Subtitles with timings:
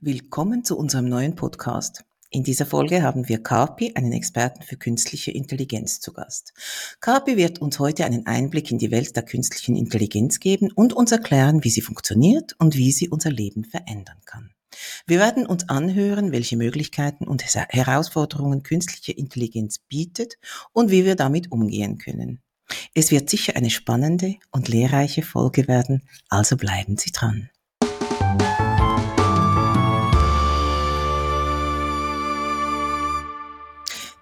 [0.00, 2.04] Willkommen zu unserem neuen Podcast.
[2.30, 6.54] In dieser Folge haben wir Carpi, einen Experten für künstliche Intelligenz, zu Gast.
[7.00, 11.12] Carpi wird uns heute einen Einblick in die Welt der künstlichen Intelligenz geben und uns
[11.12, 14.50] erklären, wie sie funktioniert und wie sie unser Leben verändern kann.
[15.06, 20.38] Wir werden uns anhören, welche Möglichkeiten und Herausforderungen künstliche Intelligenz bietet
[20.72, 22.40] und wie wir damit umgehen können.
[22.94, 27.50] Es wird sicher eine spannende und lehrreiche Folge werden, also bleiben Sie dran.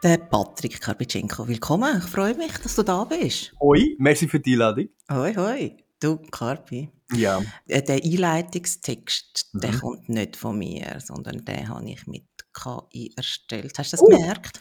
[0.05, 1.97] Der Patrick Karpitschenko, willkommen.
[1.97, 3.55] Ich freue mich, dass du da bist.
[3.59, 4.91] Hoi, merci für die Einladung.
[5.11, 5.77] Hoi, hoi.
[5.99, 6.91] Du, Karpi.
[7.15, 7.41] Ja.
[7.67, 9.61] Äh, der Einleitungstext, mhm.
[9.61, 13.79] der kommt nicht von mir, sondern den habe ich mit KI erstellt.
[13.79, 14.61] Hast du das uh, gemerkt?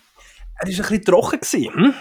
[0.59, 1.41] Er war ein bisschen trocken.
[1.41, 1.93] Hm?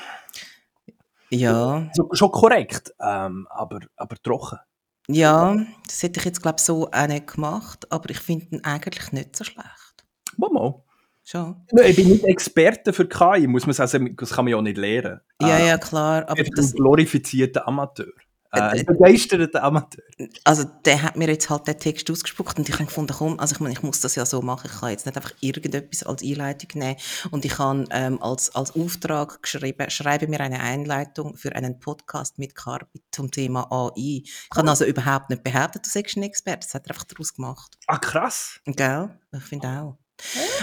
[1.30, 1.90] Ja.
[1.94, 4.60] So, schon korrekt, ähm, aber, aber trocken.
[5.08, 5.56] Ja,
[5.88, 9.10] das hätte ich jetzt, glaube ich, so auch nicht gemacht, aber ich finde ihn eigentlich
[9.10, 10.04] nicht so schlecht.
[10.36, 10.84] Mal,
[11.24, 11.66] Schon.
[11.84, 14.76] Ich bin nicht Experte für KI, muss man sagen, das kann man ja auch nicht
[14.76, 15.20] lernen.
[15.40, 16.28] Ja, ja, klar.
[16.28, 18.06] Aber ich bin ein glorifizierter Amateur.
[18.54, 20.04] Äh, ein äh, begeisterter Amateur.
[20.44, 23.54] Also der hat mir jetzt halt den Text ausgespuckt und ich habe gefunden, komm, also
[23.54, 26.22] ich meine, ich muss das ja so machen, ich kann jetzt nicht einfach irgendetwas als
[26.22, 26.96] Einleitung nehmen
[27.30, 32.38] und ich habe ähm, als, als Auftrag geschrieben, schreibe mir eine Einleitung für einen Podcast
[32.38, 34.22] mit Carbit zum Thema AI.
[34.24, 37.32] Ich habe also überhaupt nicht behauptet, du seist ein Experte, das hat er einfach daraus
[37.32, 37.78] gemacht.
[37.86, 38.60] Ah, krass.
[38.66, 39.18] Gell?
[39.32, 40.01] Ich finde auch.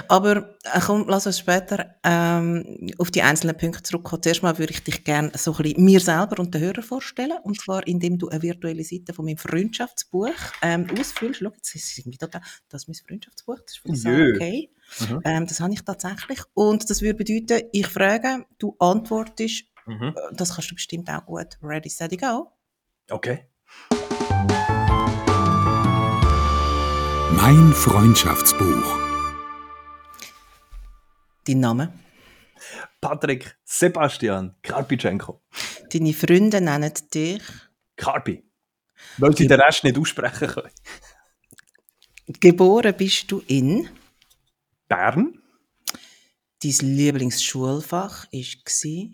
[0.07, 4.23] Aber äh, komm, lass uns später ähm, auf die einzelnen Punkte zurückkommen.
[4.23, 7.38] Zuerst mal würde ich dich gerne so ein bisschen mir selber und den Hörern vorstellen.
[7.43, 10.30] Und zwar, indem du eine virtuelle Seite von meinem Freundschaftsbuch
[10.61, 11.41] ähm, ausfüllst.
[11.41, 14.69] Schau, jetzt ist es irgendwie total, das ist mein Freundschaftsbuch, das ist von Sarah okay.
[14.99, 15.21] Mhm.
[15.23, 16.39] Ähm, das habe ich tatsächlich.
[16.53, 19.65] Und das würde bedeuten, ich frage, du antwortest.
[19.85, 20.13] Mhm.
[20.15, 21.57] Äh, das kannst du bestimmt auch gut.
[21.61, 22.52] Ready, steady, go.
[23.09, 23.45] Okay.
[27.31, 29.08] Mein Freundschaftsbuch.
[31.50, 31.92] Dein Name?
[33.02, 35.42] Patrick Sebastian Karpitschenko.
[35.92, 37.42] Deine Freunde nennen dich?
[37.95, 38.43] Karpi.
[39.17, 40.71] Weil sie den Rest nicht aussprechen können.
[42.27, 43.89] Geboren bist du in?
[44.87, 45.42] Bern.
[46.61, 49.10] Dein Lieblingsschulfach war?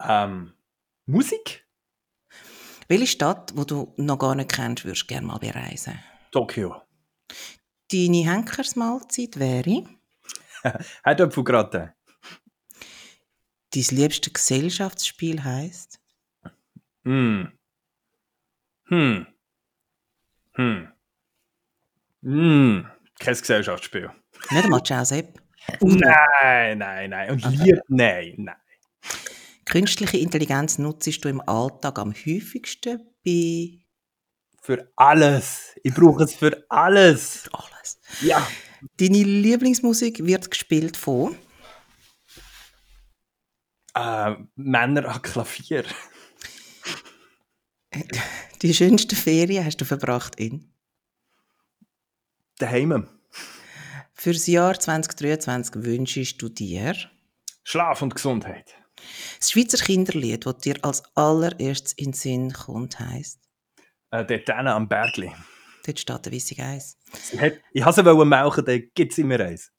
[0.00, 0.52] Ähm,
[1.06, 1.66] Musik.
[2.86, 5.98] Welche Stadt, die du noch gar nicht kennst, würdest du gerne mal bereisen?
[6.30, 6.80] Tokio.
[7.90, 9.97] Deine Henkersmahlzeit wäre?
[11.04, 11.92] Herdöpfelgratin.
[13.74, 16.00] Dein liebste Gesellschaftsspiel heisst?
[17.04, 17.52] Hm.
[18.86, 19.26] Hm.
[20.54, 20.88] Hm.
[22.22, 22.86] Hm.
[23.18, 24.10] Kein Gesellschaftsspiel.
[24.50, 25.40] Nicht einmal Jazep?
[25.80, 27.30] Nein, nein, nein.
[27.30, 28.56] Und lieb, nein, nein.
[29.64, 33.80] Künstliche Intelligenz nutzt du im Alltag am häufigsten bei...
[34.62, 35.76] Für alles.
[35.82, 37.42] Ich brauche es für alles.
[37.42, 38.00] Für alles.
[38.22, 38.46] Ja.
[38.98, 41.36] Deine Lieblingsmusik wird gespielt von?
[43.94, 45.84] Äh, Männer an Klavier.
[48.62, 50.72] Die schönste Ferien hast du verbracht in?
[52.58, 53.08] Daheim.
[54.14, 56.94] Für das Jahr 2023 wünschst du dir?
[57.62, 58.74] Schlaf und Gesundheit.
[59.38, 63.38] Das Schweizer Kinderlied, das dir als allererstes in den Sinn kommt, heisst?
[64.10, 65.30] Äh, dort am Bergli.
[65.88, 66.98] Dort steht der Wissig Eis.
[67.72, 69.72] Ich wollte sie melken, dann gibt es immer eins.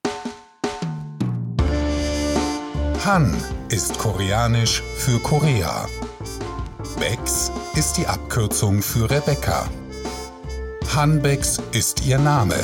[3.05, 3.37] Han
[3.69, 5.87] ist koreanisch für Korea.
[6.99, 9.69] Bex ist die Abkürzung für Rebecca.
[10.95, 12.57] Hanbex ist ihr Name.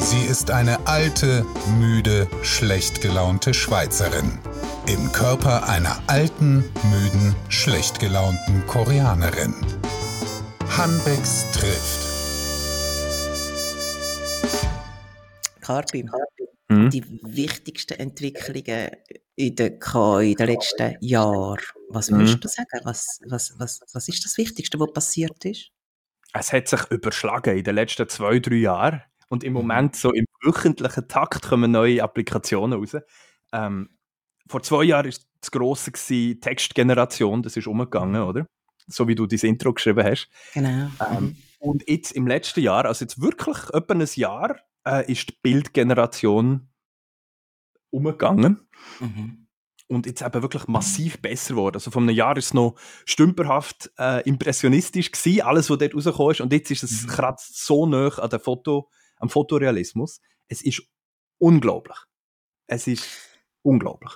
[0.00, 1.44] Sie ist eine alte,
[1.78, 4.38] müde, schlecht gelaunte Schweizerin.
[4.86, 9.54] Im Körper einer alten, müden, schlecht gelaunten Koreanerin.
[10.70, 12.00] Hanbecks trifft.
[15.60, 16.04] Karpi,
[16.68, 16.90] mhm.
[16.90, 18.90] die wichtigsten Entwicklungen
[19.36, 21.60] in der KI in den letzten Jahren.
[21.88, 22.18] Was mhm.
[22.18, 22.80] würdest du sagen?
[22.84, 25.70] Was, was, was, was ist das Wichtigste, was passiert ist?
[26.32, 29.02] Es hat sich überschlagen in den letzten zwei, drei Jahren.
[29.28, 29.60] Und im mhm.
[29.60, 32.96] Moment, so im wöchentlichen Takt, kommen neue Applikationen raus.
[33.52, 33.90] Ähm,
[34.48, 38.46] vor zwei Jahren war das Grosse gewesen, Textgeneration, das ist umgegangen, oder?
[38.86, 40.28] So wie du dein Intro geschrieben hast.
[40.52, 40.88] Genau.
[41.00, 41.36] Ähm, mhm.
[41.58, 46.68] Und jetzt im letzten Jahr, also jetzt wirklich etwa ein Jahr, äh, ist die Bildgeneration
[47.90, 48.68] umgegangen.
[49.00, 49.46] Mhm.
[49.86, 51.76] Und jetzt eben wirklich massiv besser geworden.
[51.76, 56.32] Also vor einem Jahr war es noch stümperhaft äh, impressionistisch gewesen, alles, was dort rausgekommen
[56.32, 56.40] ist.
[56.40, 57.08] Und jetzt ist es mhm.
[57.08, 60.20] gerade so nah an der Foto, am Fotorealismus.
[60.48, 60.82] Es ist
[61.38, 61.98] unglaublich.
[62.66, 63.06] Es ist
[63.62, 64.12] unglaublich.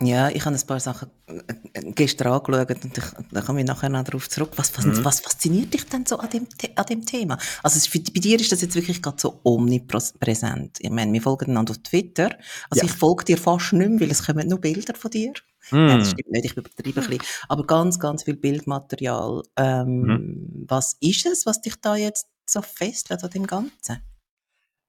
[0.00, 3.88] Ja, ich habe ein paar Sachen äh, gestern angeschaut und ich, da komme ich nachher
[3.88, 4.52] noch darauf zurück.
[4.54, 5.04] Was, was, mhm.
[5.04, 6.46] was, fasziniert dich denn so an dem,
[6.76, 7.36] an dem Thema?
[7.64, 10.78] Also für, bei dir ist das jetzt wirklich gerade so omnipräsent.
[10.78, 12.30] Ich meine, wir folgen einander auf Twitter.
[12.70, 12.84] Also ja.
[12.84, 15.32] ich folge dir fast nicht mehr, weil es kommen nur Bilder von dir.
[15.72, 15.88] Mhm.
[15.88, 17.26] Ja, das stimmt nicht, ich übertreibe ein bisschen.
[17.48, 19.42] Aber ganz, ganz viel Bildmaterial.
[19.56, 20.64] Ähm, mhm.
[20.68, 23.98] Was ist es, was dich da jetzt so fesselt an dem Ganzen?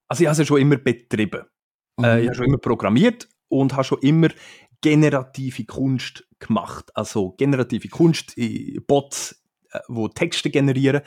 [0.08, 1.46] Also ich habe es ja schon immer betrieben.
[2.00, 2.22] Äh, mhm.
[2.22, 4.30] ich habe schon immer programmiert und habe schon immer
[4.82, 6.92] generative Kunst gemacht.
[6.96, 8.36] Also generative Kunst,
[8.88, 11.02] Bots, äh, wo Texte generieren,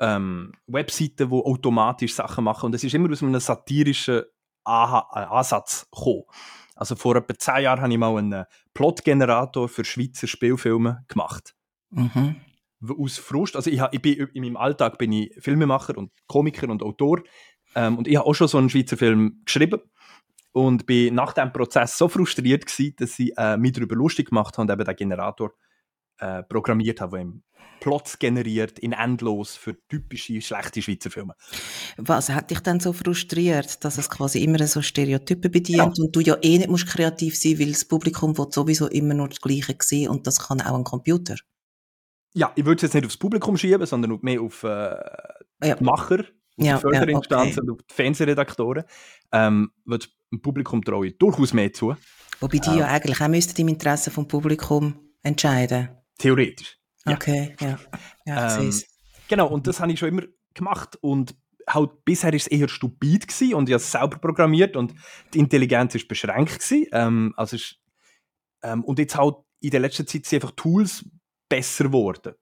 [0.00, 2.66] ähm, Webseiten, wo automatisch Sachen machen.
[2.66, 4.22] Und es ist immer aus einem satirischen
[4.64, 6.24] Aha äh, Ansatz gekommen.
[6.74, 8.44] Also vor etwa zehn Jahren habe ich mal einen
[8.74, 11.54] Plotgenerator für Schweizer Spielfilme gemacht.
[11.90, 12.36] Mhm.
[12.98, 16.82] Aus Frust, also ich, ich bin, in meinem Alltag bin ich Filmemacher und Komiker und
[16.82, 17.22] Autor
[17.74, 19.80] ähm, und ich habe auch schon so einen Schweizer Film geschrieben
[20.56, 24.56] und bin nach dem Prozess so frustriert gewesen, dass ich äh, mich darüber lustig gemacht
[24.56, 25.52] habe und eben den Generator
[26.18, 27.26] äh, programmiert habe, der
[27.80, 31.34] Plots generiert in endlos für typische schlechte Schweizer Filme.
[31.98, 36.04] Was hat dich denn so frustriert, dass es quasi immer so Stereotypen bedient ja.
[36.04, 39.28] und du ja eh nicht musst kreativ sein, weil das Publikum will sowieso immer nur
[39.28, 41.36] das Gleiche sehen und das kann auch ein Computer?
[42.32, 44.96] Ja, ich würde es jetzt nicht aufs Publikum schieben, sondern mehr auf äh,
[45.62, 45.74] ja.
[45.74, 46.24] die Macher,
[46.56, 47.60] ja, die Förderinstanzen okay.
[47.60, 48.84] und auf die Fernsehredaktoren.
[49.32, 49.70] Ähm,
[50.32, 51.94] dem Publikum traue ich durchaus mehr zu.
[52.40, 55.88] Wobei die ähm, ja eigentlich auch müssten im Interesse vom Publikum entscheiden.
[56.18, 56.78] Theoretisch.
[57.06, 57.14] Ja.
[57.14, 57.78] Okay, ja.
[58.26, 58.74] ja ähm,
[59.28, 60.22] genau, und das habe ich schon immer
[60.54, 61.36] gemacht und
[61.68, 64.94] halt bisher ist es eher stupid gewesen und ich habe es selber programmiert und
[65.34, 66.86] die Intelligenz ist beschränkt gewesen.
[66.92, 67.76] Ähm, also ist,
[68.62, 71.04] ähm, und jetzt halt in der letzten Zeit sind einfach Tools
[71.48, 72.34] besser geworden.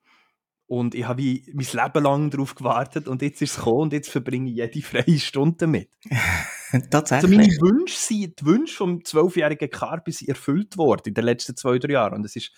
[0.66, 3.92] Und ich habe wie mein Leben lang darauf gewartet und jetzt ist es gekommen und
[3.92, 5.90] jetzt verbringe ich jede freie Stunde mit.
[6.90, 7.38] Tatsächlich.
[7.38, 11.54] Also meine Wünsche sind, die Wünsche vom zwölfjährigen Carpi sind erfüllt worden in den letzten
[11.56, 12.50] zwei, drei Jahren und es ist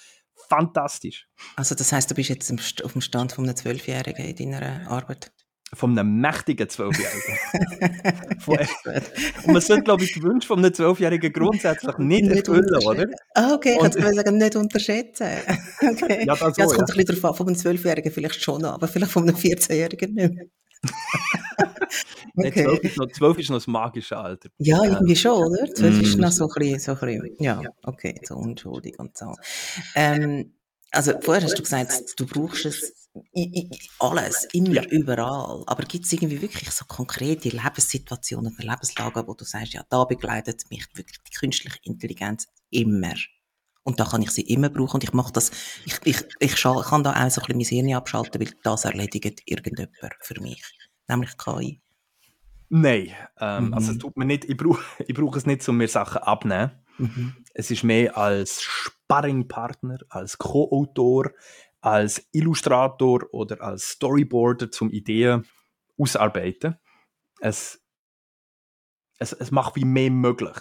[0.49, 1.29] fantastisch.
[1.57, 5.33] Also das heißt, du bist jetzt auf dem Stand von einem Zwölfjährigen in deiner Arbeit?
[5.75, 7.39] Von einem mächtigen Zwölfjährigen.
[9.45, 13.07] und man sollte, glaube ich, die Wünsche von einem Zwölfjährigen grundsätzlich nicht, nicht erfüllen, oder?
[13.35, 15.27] Ah, okay, ich kann sagen, nicht unterschätzen.
[15.81, 16.25] okay.
[16.25, 16.95] Ja, das, so, ja, das kommt ja.
[16.95, 20.35] ein bisschen darauf an, von einem Zwölfjährigen vielleicht schon, aber vielleicht von einem 14-Jährigen nicht
[20.35, 20.47] mehr.
[22.37, 22.63] okay.
[22.63, 24.49] 12, ist noch, 12 ist noch das magische Alter.
[24.59, 25.75] Ja, irgendwie schon, oder?
[25.75, 26.01] 12 mm.
[26.01, 29.35] ist noch so ein bisschen, so ein bisschen ja, okay, so unschuldig und so.
[29.97, 30.56] Ähm,
[30.91, 33.11] also vorher hast du gesagt, du brauchst es
[33.99, 34.85] alles, immer, ja.
[34.85, 35.65] überall.
[35.67, 40.05] Aber gibt es irgendwie wirklich so konkrete Lebenssituationen oder Lebenslagen, wo du sagst, ja, da
[40.05, 43.15] begleitet mich wirklich die künstliche Intelligenz immer.
[43.85, 45.53] Und da kann ich sie immer brauchen und ich mache das,
[45.85, 49.43] ich, ich, ich kann da auch so ein bisschen mein Hirn abschalten, weil das erledigt
[49.47, 50.63] irgendjemand für mich.
[51.09, 51.81] Nämlich KI.
[52.69, 53.75] Nein, ähm, mhm.
[53.75, 56.73] also es tut mir nicht, ich brauche ich brauch es nicht, um mir Sachen abzunehmen.
[56.99, 57.35] Mhm.
[57.55, 61.33] Es ist mehr als Sparringpartner, als Co-Autor,
[61.81, 65.47] als Illustrator oder als Storyboarder zum Ideen
[65.99, 66.77] ausarbeiten.
[67.41, 67.81] Es,
[69.19, 70.57] es, es macht wie mehr möglich.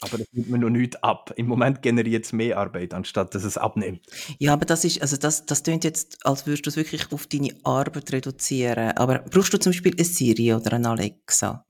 [0.00, 1.32] Aber das nimmt mir noch nichts ab.
[1.36, 4.06] Im Moment generiert es mehr Arbeit, anstatt dass es abnimmt.
[4.38, 7.26] Ja, aber das ist, also das, das klingt jetzt, als würdest du es wirklich auf
[7.26, 8.96] deine Arbeit reduzieren.
[8.96, 11.64] Aber brauchst du zum Beispiel eine Siri oder eine Alexa?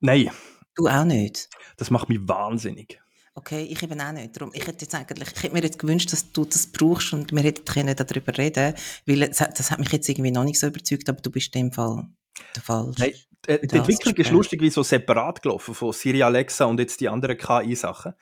[0.00, 0.30] Nein.
[0.74, 1.48] Du auch nicht?
[1.76, 3.00] Das macht mich wahnsinnig.
[3.36, 4.36] Okay, ich eben auch nicht.
[4.36, 7.32] Darum, ich hätte jetzt eigentlich, ich hätte mir jetzt gewünscht, dass du das brauchst und
[7.32, 8.74] wir hätten können darüber reden,
[9.06, 11.72] weil das, hat mich jetzt irgendwie noch nicht so überzeugt, aber du bist in dem
[11.72, 12.06] Fall
[12.54, 12.98] der falsch.
[12.98, 13.12] Nein,
[13.46, 17.08] äh, die Entwicklung ist lustig wie so separat gelaufen von Siri, Alexa und jetzt die
[17.08, 18.14] anderen KI-Sachen.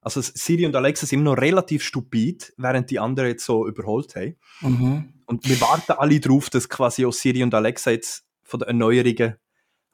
[0.00, 4.14] Also Siri und Alexa sind immer noch relativ stupid, während die anderen jetzt so überholt
[4.16, 4.36] haben.
[4.60, 5.14] Mhm.
[5.26, 9.36] Und wir warten alle darauf, dass quasi auch Siri und Alexa jetzt von den Erneuerungen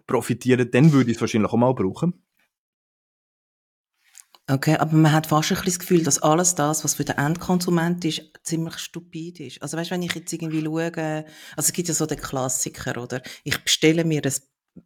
[0.07, 0.69] profitieren.
[0.71, 2.24] Dann würde ich es wahrscheinlich auch mal brauchen.
[4.47, 7.17] Okay, aber man hat fast ein bisschen das Gefühl, dass alles das, was für den
[7.17, 9.63] Endkonsument ist, ziemlich stupid ist.
[9.63, 11.25] Also weißt, wenn ich jetzt irgendwie schaue, also
[11.57, 13.23] es gibt ja so den Klassiker, oder?
[13.43, 14.21] Ich bestelle mir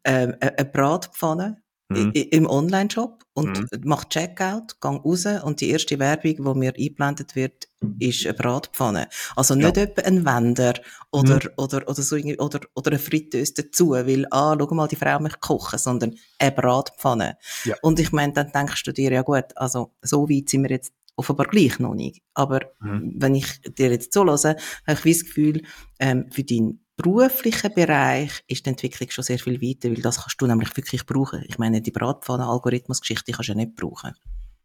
[0.04, 2.12] ein, äh, eine Bratpfanne mhm.
[2.12, 3.68] im Online-Shop und mhm.
[3.84, 7.68] mache Checkout, gehe raus und die erste Werbung, die mir eingeblendet wird,
[7.98, 9.08] ist eine Bratpfanne.
[9.36, 9.84] Also nicht ja.
[9.84, 10.74] etwa ein Wender
[11.12, 11.50] oder, mhm.
[11.56, 15.38] oder, oder, so, oder, oder eine Fritteuse dazu, weil, ah, schau mal, die Frau möchte
[15.38, 17.38] kochen, sondern eine Bratpfanne.
[17.64, 17.76] Ja.
[17.82, 20.92] Und ich meine, dann denkst du dir, ja gut, also so weit sind wir jetzt
[21.16, 22.22] offenbar gleich noch nicht.
[22.34, 23.14] Aber mhm.
[23.16, 25.62] wenn ich dir jetzt höre, habe ich das Gefühl,
[25.98, 30.40] ähm, für deinen beruflichen Bereich ist die Entwicklung schon sehr viel weiter, weil das kannst
[30.40, 31.44] du nämlich wirklich brauchen.
[31.48, 34.14] Ich meine, die Bratpfannen-Algorithmus-Geschichte kannst du ja nicht brauchen.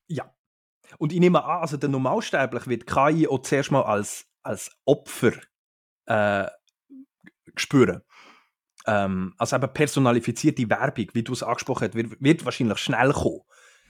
[0.08, 0.34] Ja.
[0.98, 5.34] Und ich nehme an, also der Normalsterbliche wird KI auch zuerst mal als, als Opfer
[6.08, 6.48] äh,
[7.56, 8.02] spüren.
[8.86, 13.42] Ähm, also eben personalifizierte Werbung, wie du es angesprochen hast, wird, wird wahrscheinlich schnell kommen.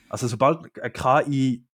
[0.10, 1.66] Also sobald eine KI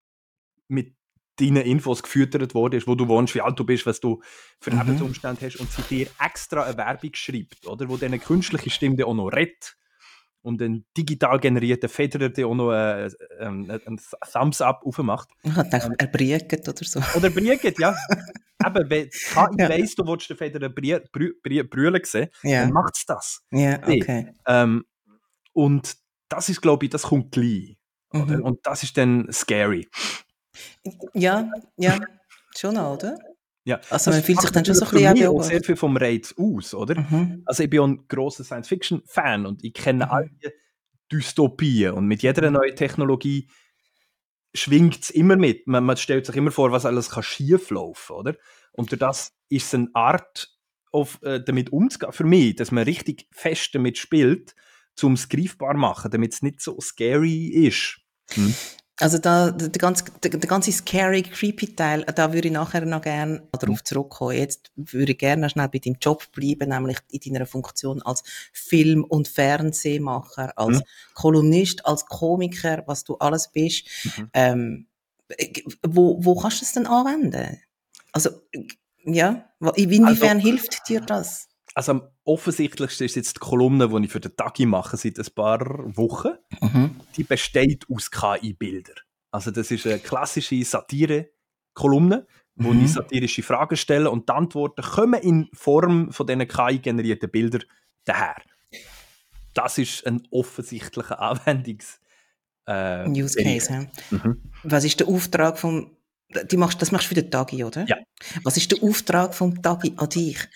[0.69, 0.98] mit
[1.41, 4.23] deinen Infos gefüttert worden wo du wohnst, wie alt du bist, was du
[4.61, 4.79] für mhm.
[4.79, 7.89] Lebensumstände hast und sie dir extra eine Werbung schreibt, oder?
[7.89, 9.77] Wo dann eine künstliche Stimme auch noch redet
[10.43, 13.07] und ein digital generierter Federer der auch noch äh,
[13.39, 14.01] ähm, ein, ein
[14.33, 15.29] Thumbs Up aufmacht.
[15.43, 17.01] Ich dachte, ähm, er briegt oder so.
[17.17, 17.95] Oder briegt, ja.
[18.67, 19.69] Eben, wenn KI ja.
[19.69, 22.63] weiss, du willst den Federer brüllen sehen, ja.
[22.63, 23.43] dann macht es das.
[23.53, 24.33] Ja, okay.
[24.47, 24.85] Ähm,
[25.53, 25.97] und
[26.29, 27.77] das ist, glaube ich, das kommt gleich.
[28.13, 28.43] Mhm.
[28.43, 29.87] Und das ist dann scary.
[31.15, 31.99] Ja, ja,
[32.57, 33.19] schon, oder?
[33.65, 36.35] Ja, also man fühlt sich dann schon so ein bisschen auch sehr viel vom Reiz
[36.39, 37.01] aus, oder?
[37.01, 37.43] Mhm.
[37.45, 40.11] Also ich bin ein großer Science-Fiction-Fan und ich kenne mhm.
[40.11, 40.49] all die
[41.13, 42.55] Dystopien und mit jeder mhm.
[42.55, 43.51] neuen Technologie
[44.55, 45.67] schwingt es immer mit.
[45.67, 48.35] Man, man, stellt sich immer vor, was alles kann schieflaufen, oder?
[48.73, 50.55] Und durch das ist es eine Art,
[50.91, 54.55] auf, äh, damit umzugehen, für mich, dass man richtig fest damit spielt,
[55.03, 58.01] um es greifbar zu machen, damit es nicht so scary ist.
[58.31, 58.55] Hm?
[59.01, 63.03] Also da, der, ganze, der, der ganze scary, creepy Teil, da würde ich nachher noch
[63.03, 64.37] gerne darauf zurückkommen.
[64.37, 68.25] Jetzt würde ich gerne noch schnell bei deinem Job bleiben, nämlich in deiner Funktion als
[68.53, 70.83] Film- und Fernsehmacher, als mhm.
[71.15, 73.85] Kolumnist, als Komiker, was du alles bist.
[74.05, 74.31] Mhm.
[74.35, 74.87] Ähm,
[75.83, 77.61] wo, wo kannst du es denn anwenden?
[78.13, 78.31] Also,
[79.05, 81.48] ja, inwiefern also, hilft dir das?
[81.79, 85.33] Also am offensichtlichsten ist jetzt die Kolumne, die ich für den Tagi mache seit ein
[85.33, 85.61] paar
[85.97, 86.31] Wochen.
[86.61, 86.97] Mhm.
[87.17, 88.97] Die besteht aus KI-Bildern.
[89.31, 92.85] Also das ist eine klassische Satire-Kolumne, wo mhm.
[92.85, 97.63] ich satirische Fragen stelle und die Antworten kommen in Form von diesen KI-generierten Bildern
[98.05, 98.43] daher.
[99.55, 102.01] Das ist ein offensichtlicher Anwendungs-
[102.67, 103.89] äh, Use Case.
[104.11, 104.43] Mhm.
[104.65, 105.97] Was ist der Auftrag vom
[106.51, 107.87] die machst, das machst du für den Tagi, oder?
[107.87, 107.97] Ja.
[108.43, 110.47] Was ist der Auftrag vom Tagi an dich?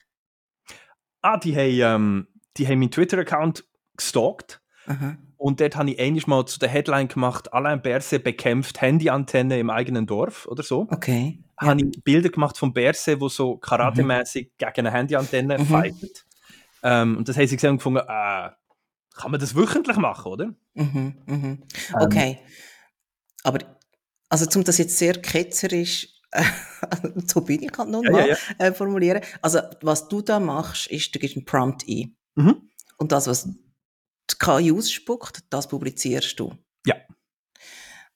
[1.22, 3.64] Ah, die haben, ähm, die haben meinen Twitter-Account
[3.96, 4.60] gestalkt.
[4.86, 5.16] Aha.
[5.36, 9.70] Und dort habe ich eigentlich mal zu der Headline gemacht, Alain Berset bekämpft Handyantenne im
[9.70, 10.86] eigenen Dorf oder so.
[10.90, 11.42] Okay.
[11.60, 11.68] Ja.
[11.68, 14.50] Habe ich Bilder gemacht von Berset, wo so karatemäßig mhm.
[14.58, 15.66] gegen eine Handyantenne mhm.
[15.66, 16.26] fightet.
[16.84, 18.50] Ähm, und das haben sie gesehen und gefunden, äh,
[19.14, 20.54] kann man das wöchentlich machen, oder?
[20.74, 21.34] Mhm, mhm.
[21.34, 21.62] Ähm.
[22.00, 22.30] Okay.
[22.30, 22.52] Ähm,
[23.44, 23.58] Aber,
[24.28, 26.08] also, um das jetzt sehr ketzerisch
[27.26, 29.22] so bin ich halt nun mal, ja, ja, äh, formulieren.
[29.40, 32.16] Also, was du da machst, ist, du gibst einen Prompt ein.
[32.34, 32.70] Mhm.
[32.96, 36.54] Und das, was die KI ausspuckt, das publizierst du.
[36.86, 36.96] Ja.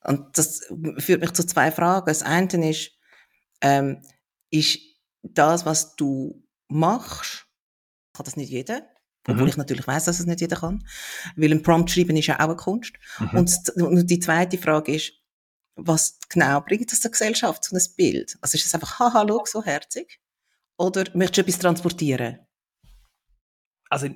[0.05, 0.61] Und das
[0.99, 2.07] führt mich zu zwei Fragen.
[2.07, 2.93] Das eine ist,
[3.61, 4.03] ähm,
[4.51, 4.79] ist
[5.23, 7.47] das, was du machst,
[8.13, 8.83] kann das nicht jeder?
[9.29, 9.49] Obwohl mhm.
[9.49, 10.87] ich natürlich weiß, dass es nicht jeder kann.
[11.35, 12.95] Weil ein Prompt schreiben ist ja auch eine Kunst.
[13.19, 13.39] Mhm.
[13.39, 15.13] Und, und die zweite Frage ist,
[15.77, 18.37] was genau bringt das der Gesellschaft, so ein Bild?
[18.41, 20.21] Also ist es einfach, haha, schau, so herzig?
[20.79, 22.39] Oder möchtest du etwas transportieren?
[23.89, 24.09] Also,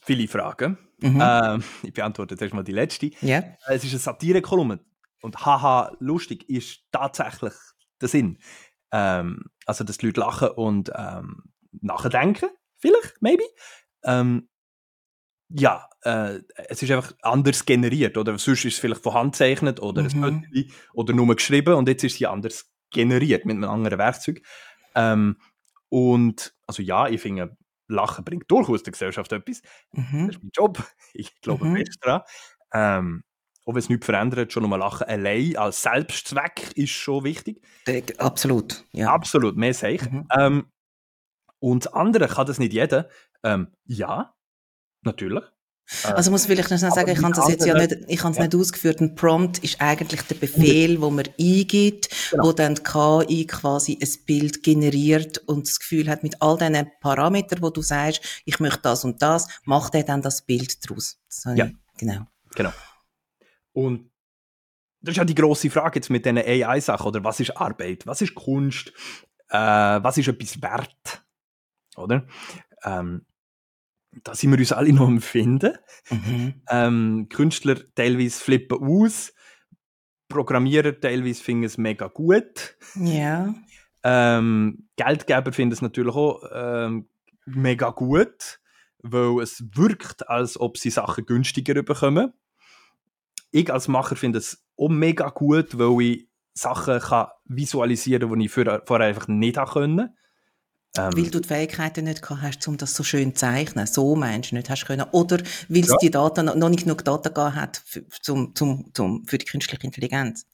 [0.00, 0.78] viele Fragen.
[0.98, 1.20] Mhm.
[1.22, 3.10] Ähm, ich beantworte zuerst mal die letzte.
[3.22, 3.56] Yeah.
[3.66, 4.80] Es ist eine Satire-Kolumne.
[5.22, 7.52] Und haha, lustig ist tatsächlich
[8.00, 8.38] der Sinn.
[8.92, 13.44] Ähm, also, dass die Leute lachen und ähm, nachdenken, vielleicht, maybe.
[14.04, 14.48] Ähm,
[15.50, 18.16] ja, äh, es ist einfach anders generiert.
[18.16, 20.24] Oder sonst ist es vielleicht von Hand gezeichnet oder mhm.
[20.24, 24.42] ein oder nur geschrieben und jetzt ist sie anders generiert mit einem anderen Werkzeug.
[24.94, 25.36] Ähm,
[25.88, 27.56] und also ja, ich finde,
[27.88, 29.62] Lachen bringt durchaus der Gesellschaft etwas.
[29.92, 30.26] Mhm.
[30.26, 30.78] Das ist mein Job.
[31.12, 31.76] Ich glaube mhm.
[31.76, 32.22] fest daran.
[32.72, 33.24] Ähm,
[33.66, 37.60] auch wenn es nichts verändert, schon nur Lachen allein als Selbstzweck ist schon wichtig.
[38.18, 39.12] Absolut, ja.
[39.12, 40.10] Absolut, mehr sage ich.
[40.10, 40.28] Mhm.
[40.36, 40.72] Ähm,
[41.58, 43.08] und andere kann das nicht jeder.
[43.42, 44.34] Ähm, ja,
[45.02, 45.44] Natürlich.
[46.04, 48.44] Also muss vielleicht noch sagen, ich habe das jetzt ja nicht, ich habe es ja.
[48.44, 49.00] nicht ausgeführt.
[49.00, 52.44] Ein Prompt ist eigentlich der Befehl, wo man eingibt, genau.
[52.44, 56.90] wo dann die KI quasi ein Bild generiert und das Gefühl hat, mit all diesen
[57.00, 61.18] Parametern, wo du sagst, ich möchte das und das, macht er dann das Bild daraus.
[61.56, 61.66] ja.
[61.66, 62.26] Ich, genau.
[62.54, 62.72] Genau.
[63.72, 64.10] Und
[65.00, 68.22] das ist ja die große Frage jetzt mit diesen AI-Sachen, oder was ist Arbeit, was
[68.22, 68.92] ist Kunst,
[69.48, 71.24] äh, was ist etwas wert,
[71.96, 72.26] oder?
[72.84, 73.26] Ähm,
[74.12, 75.72] da sind wir uns alle noch am Finden.
[76.10, 76.54] Mhm.
[76.68, 79.32] Ähm, Künstler teilweise flippen aus,
[80.28, 82.76] Programmierer teilweise finden es mega gut.
[82.94, 83.54] Ja.
[84.02, 87.08] Ähm, Geldgeber finden es natürlich auch ähm,
[87.44, 88.60] mega gut,
[88.98, 92.32] weil es wirkt, als ob sie Sachen günstiger bekommen.
[93.50, 98.46] Ich als Macher finde es auch mega gut, weil ich Sachen kann visualisieren kann, die
[98.46, 100.14] ich vorher einfach nicht konnte.
[100.96, 103.86] Ähm, weil du die Fähigkeiten nicht gehabt hast, um das so schön zu zeichnen.
[103.86, 105.06] So meinst du nicht hast können.
[105.12, 105.96] Oder weil es ja.
[106.02, 109.84] die Daten noch nicht genug Daten gehabt hat für, zum, zum, zum, für die künstliche
[109.84, 110.46] Intelligenz.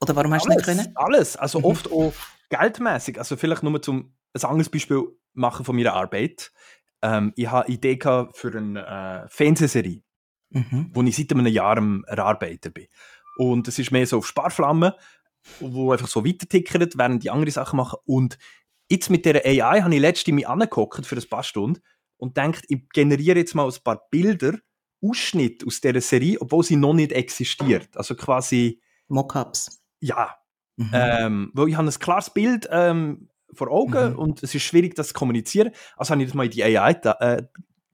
[0.00, 0.88] Oder warum hast du nicht können?
[0.94, 1.36] Alles.
[1.36, 1.64] Also mhm.
[1.66, 2.14] oft auch
[2.48, 3.18] geldmäßig.
[3.18, 5.02] Also vielleicht nur zum ein anderes Beispiel
[5.34, 6.50] machen von meiner Arbeit.
[7.02, 7.98] Ähm, ich habe eine Idee
[8.32, 10.02] für eine äh, Fernsehserie,
[10.50, 10.90] mhm.
[10.94, 12.86] wo ich seit einem Jahr am Erarbeiten bin.
[13.36, 14.96] Und es ist mehr so auf Sparflamme.
[15.60, 17.98] wo einfach so weitertickert, während die andere Sachen machen.
[18.06, 18.38] Und
[18.88, 21.80] jetzt mit der AI habe ich letztens mich angeguckt für ein paar Stunden
[22.16, 24.58] und denkt, ich generiere jetzt mal ein paar Bilder,
[25.02, 27.96] Ausschnitt aus dieser Serie, obwohl sie noch nicht existiert.
[27.96, 28.80] Also quasi.
[29.08, 29.82] Mockups.
[30.00, 30.34] Ja.
[30.76, 30.90] Mhm.
[30.92, 34.18] Ähm, weil ich habe ein klares Bild ähm, vor Augen mhm.
[34.18, 35.70] und es ist schwierig, das zu kommunizieren.
[35.96, 37.42] Also habe ich das mal in die AI da, äh,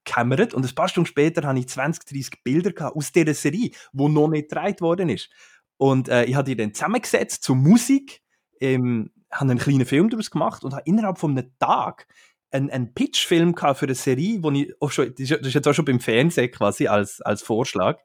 [0.05, 4.09] gekämmert und ein paar Stunden später habe ich 20, 30 Bilder aus dieser Serie, die
[4.09, 5.31] noch nicht gedreht worden ist.
[5.77, 8.23] Und äh, ich habe die dann zusammengesetzt zur Musik,
[8.61, 12.07] ähm, habe einen kleinen Film daraus gemacht und habe innerhalb von einem Tag
[12.51, 15.85] einen, einen Pitch-Film für eine Serie, wo ich auch schon, das ist jetzt auch schon
[15.85, 18.01] beim Fernsehen quasi als, als Vorschlag.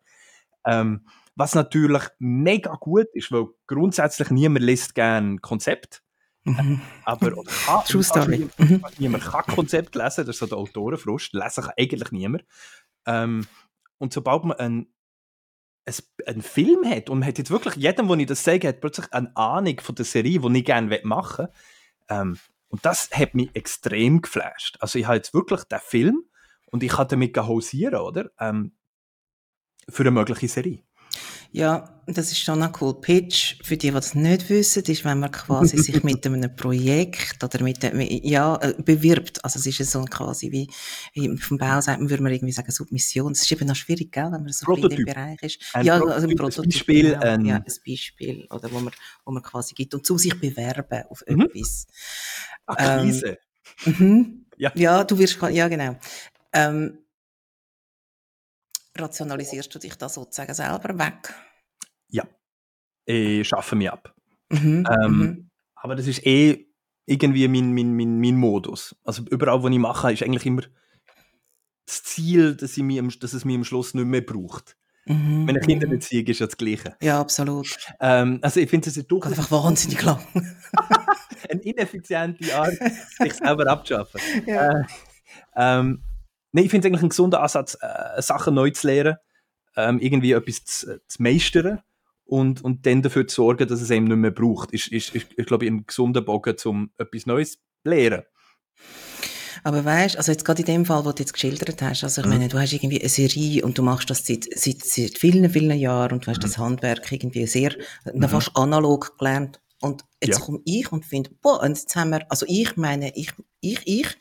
[0.66, 1.06] Ähm,
[1.36, 6.02] was natürlich mega gut ist, weil grundsätzlich niemand liest gerne Konzept.
[6.44, 6.80] Mhm.
[7.04, 7.32] Aber
[7.66, 8.48] kann, True Story.
[8.58, 8.84] Mhm.
[9.00, 12.46] Niemand kann Konzept lesen, das ist so der Autorenfrust, lesen kann eigentlich niemand.
[13.06, 13.48] Ähm,
[13.98, 14.95] und sobald man einen,
[16.26, 19.12] einen Film hat und man hat jetzt wirklich, jedem, wo ich das sage, hat plötzlich
[19.14, 21.54] eine Ahnung von der Serie, die ich gerne machen möchte.
[22.10, 22.40] Ähm,
[22.70, 24.78] und das hat mich extrem geflasht.
[24.80, 26.24] Also ich habe jetzt wirklich den Film
[26.66, 28.32] und ich kann damit hausieren, oder?
[28.40, 28.74] Ähm,
[29.88, 30.84] für eine mögliche Serie.
[31.52, 33.00] Ja, das ist schon noch cool.
[33.00, 37.44] Pitch, für die, die das nicht wissen, ist, wenn man quasi sich mit einem Projekt
[37.44, 39.44] oder mit, dem, ja, äh, bewirbt.
[39.44, 40.70] Also es ist so quasi wie,
[41.14, 43.34] wie vom Bau sagt man, würde man irgendwie sagen, Submission.
[43.34, 45.62] Das ist eben noch schwierig, gell, wenn man so ein in dem Bereich ist.
[45.74, 46.66] Ein ja, also ein Prototyp.
[46.66, 47.26] Ein Beispiel, genau.
[47.26, 48.94] ein, ja, ein Beispiel, oder wo man,
[49.24, 51.42] wo man quasi gibt und zu sich bewerben auf mhm.
[51.42, 51.88] etwas.
[52.66, 53.38] Akquise.
[53.86, 54.46] Ähm, mhm.
[54.58, 54.72] ja.
[54.76, 55.98] ja, du wirst, ja genau.
[56.54, 57.00] Ähm,
[58.98, 61.34] rationalisierst du dich da sozusagen selber weg?
[62.10, 62.24] Ja,
[63.06, 64.14] ich schaffe mich ab.
[64.50, 65.50] Mhm, ähm, mhm.
[65.76, 66.68] Aber das ist eh
[67.06, 68.96] irgendwie mein, mein, mein, mein Modus.
[69.04, 70.64] Also überall, wo ich mache, ist eigentlich immer
[71.86, 74.76] das Ziel, dass, ich mich, dass es mich am Schluss nicht mehr braucht.
[75.06, 76.32] Mhm, Meine Kinderbeziehung mhm.
[76.32, 76.96] ist ja das Gleiche.
[77.02, 77.78] Ja, absolut.
[78.00, 79.38] Ähm, also ich finde es ist durchaus...
[79.38, 80.20] einfach wahnsinnig lang.
[81.50, 82.74] eine ineffiziente Art,
[83.20, 84.20] sich selber abzuschaffen.
[84.48, 84.82] Ja.
[84.82, 84.86] Äh,
[85.56, 86.04] ähm,
[86.56, 89.18] Nein, ich finde es eigentlich ein gesunder Ansatz, äh, Sachen neu zu lernen,
[89.76, 91.82] ähm, irgendwie etwas zu, zu meistern
[92.24, 94.72] und, und dann dafür zu sorgen, dass es eben nicht mehr braucht.
[94.72, 98.24] Ist, ist, ist, ist glaube ich, ein gesunder Bogen, um etwas Neues zu lernen.
[99.66, 102.28] Aber weißt, also jetzt gerade in dem Fall, wo du jetzt geschildert hast, also ich
[102.28, 102.34] mhm.
[102.34, 105.78] meine, du hast irgendwie eine Serie und du machst das seit, seit, seit vielen, vielen
[105.78, 106.44] Jahren und du hast mhm.
[106.44, 107.76] das Handwerk irgendwie sehr,
[108.14, 108.30] mhm.
[108.30, 110.46] fast analog gelernt und jetzt ja.
[110.46, 114.18] komme ich und finde, boah, und jetzt haben wir, also ich meine, ich, ich, ich,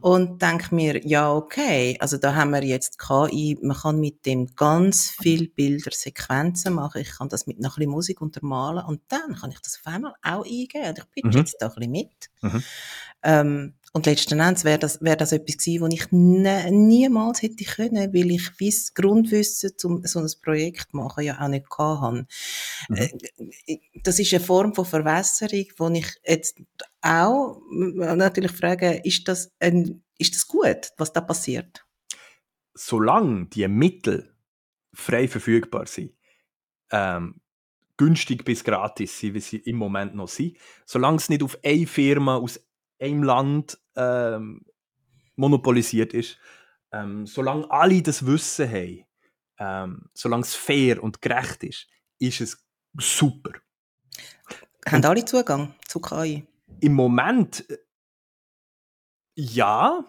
[0.00, 4.54] und denke mir, ja, okay, also da haben wir jetzt KI, man kann mit dem
[4.56, 9.00] ganz viel Bilder, Sequenzen machen, ich kann das mit noch ein bisschen Musik untermalen und
[9.08, 11.36] dann kann ich das auf einmal auch eingeben und ich pitche mhm.
[11.36, 12.30] jetzt da ein bisschen mit.
[12.42, 12.62] Mhm.
[13.22, 17.64] Ähm, und letzten Endes wäre das, wäre das etwas gewesen, was ich ne, niemals hätte
[17.64, 22.26] können, weil ich das Grundwissen, um so ein Projekt zu machen, ja auch nicht hatte.
[22.90, 22.96] Mhm.
[22.96, 26.60] Äh, das ist eine Form von Verwässerung, wo ich jetzt
[27.00, 31.82] auch natürlich frage, ist das, ein, ist das gut, was da passiert?
[32.74, 34.30] Solange die Mittel
[34.92, 36.12] frei verfügbar sind,
[36.90, 37.40] ähm,
[37.96, 41.86] günstig bis gratis sind, wie sie im Moment noch sind, solange es nicht auf eine
[41.86, 42.60] Firma aus
[43.00, 44.64] einem Land ähm,
[45.36, 46.38] monopolisiert ist,
[46.92, 49.04] ähm, solange alle das Wissen haben,
[49.58, 51.86] ähm, solange es fair und gerecht ist,
[52.18, 52.66] ist es
[52.98, 53.52] super.
[54.86, 56.46] Haben alle Zugang zu KI?
[56.80, 57.78] Im Moment äh,
[59.34, 60.04] ja.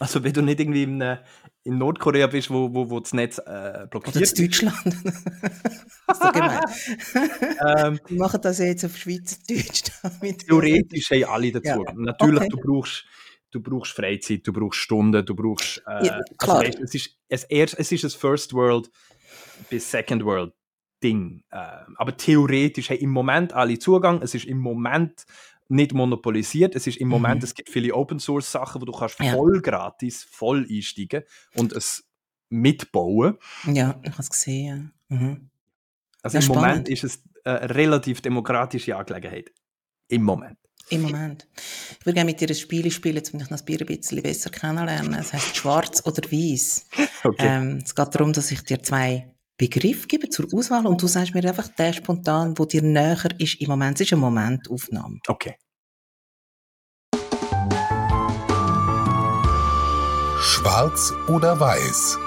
[0.00, 1.18] Also wenn du nicht irgendwie in, äh,
[1.62, 4.76] in Nordkorea bist, wo, wo, wo das Netz äh, blockiert Oder in Deutschland.
[4.84, 5.04] das
[6.18, 6.60] ist doch gemein.
[7.76, 9.84] ähm, Die machen das ja jetzt auf Schweizerdeutsch.
[10.46, 11.84] Theoretisch haben alle dazu.
[11.86, 11.92] Ja.
[11.94, 12.48] Natürlich, okay.
[12.48, 13.04] du brauchst
[13.52, 15.80] du brauchst Freizeit, du brauchst Stunden, du brauchst.
[15.86, 16.58] Äh, ja, klar.
[16.58, 18.90] Also, es, ist, es, es ist ein First World
[19.70, 20.52] bis Second World
[21.04, 21.44] Ding.
[21.50, 21.58] Äh,
[21.96, 24.22] aber theoretisch haben im Moment alle Zugang.
[24.22, 25.24] Es ist im Moment
[25.68, 26.74] nicht monopolisiert.
[26.74, 27.44] Es ist im Moment, mhm.
[27.44, 29.32] es gibt viele Open Source Sachen, wo du kannst ja.
[29.32, 31.22] voll gratis, voll einsteigen
[31.54, 32.04] und es
[32.48, 33.38] mitbauen.
[33.66, 34.92] Ja, ich habe es gesehen.
[35.08, 35.50] Mhm.
[36.22, 36.62] Also im spannend.
[36.62, 39.52] Moment ist es eine relativ demokratische Angelegenheit.
[40.08, 40.58] Im Moment.
[40.90, 41.48] Im Moment.
[41.98, 45.14] Ich würde gerne mit dir ein Spiel spielen, um dich noch ein bisschen besser kennenlernen.
[45.14, 46.86] Es heißt Schwarz oder Weiß.
[47.26, 47.46] Okay.
[47.46, 49.33] Ähm, es geht darum, dass ich dir zwei
[49.68, 53.62] Begriffe gebe zur Auswahl und du sagst mir einfach der spontan, wo dir näher ist
[53.62, 53.98] im Moment.
[53.98, 55.20] Es ist eine Momentaufnahme.
[55.26, 55.56] Okay.
[60.38, 62.18] Schwarz oder Weiß?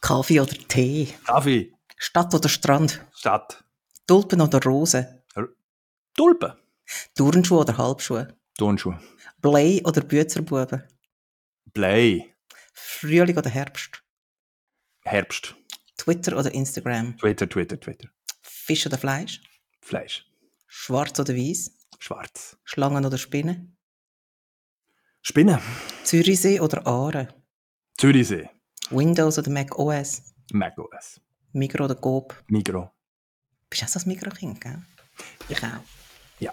[0.00, 1.14] Kaffee oder Tee?
[1.24, 1.72] Kaffee.
[1.96, 3.06] Stadt oder Strand?
[3.12, 3.62] Stadt.
[4.08, 5.06] Tulpen oder Rosen?
[6.16, 6.54] Tulpen.
[7.14, 8.36] Turnschuhe oder Halbschuhe?
[8.58, 8.98] Turnschuhe.
[9.38, 10.82] Blei oder Büzerbuben?
[11.66, 12.34] Blei.
[12.72, 13.99] Frühling oder Herbst?
[15.04, 15.54] Herbst.
[15.96, 17.16] Twitter oder Instagram?
[17.18, 18.08] Twitter, Twitter, Twitter.
[18.42, 19.40] Fisch oder Fleisch?
[19.80, 20.26] Fleisch.
[20.66, 21.72] Schwarz oder weiß?
[21.98, 22.56] Schwarz.
[22.64, 23.76] Schlangen oder Spinnen?
[25.22, 25.58] Spinnen.
[26.04, 27.28] Zürichsee oder Aare?
[27.98, 28.48] Zürichsee.
[28.90, 30.22] Windows oder Mac OS?
[30.52, 31.20] Mac OS.
[31.52, 32.42] Migro oder Coop?
[32.48, 32.90] Migro.
[33.68, 34.82] Bist du auch so ein Migro-Kind, gell?
[35.48, 35.82] Ich auch.
[36.38, 36.52] Ja.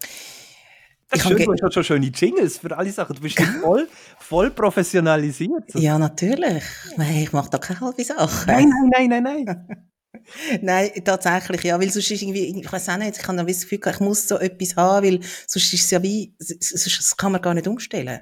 [0.00, 3.16] Das Ich ist schön, du hast halt schon schöne Jingles für alle Sachen.
[3.16, 5.74] Du bist voll, voll professionalisiert.
[5.74, 6.62] Ja, natürlich.
[6.96, 8.46] Nein, ich mache da keine halbe Sache.
[8.46, 9.88] Nein, nein, nein, nein, nein.
[10.62, 13.80] Nein, tatsächlich, ja, weil sonst ist irgendwie, ich weiß auch nicht, ich habe das Gefühl,
[13.92, 17.42] ich muss so etwas haben, weil sonst ist es ja wie, sonst das kann man
[17.42, 18.20] gar nicht umstellen.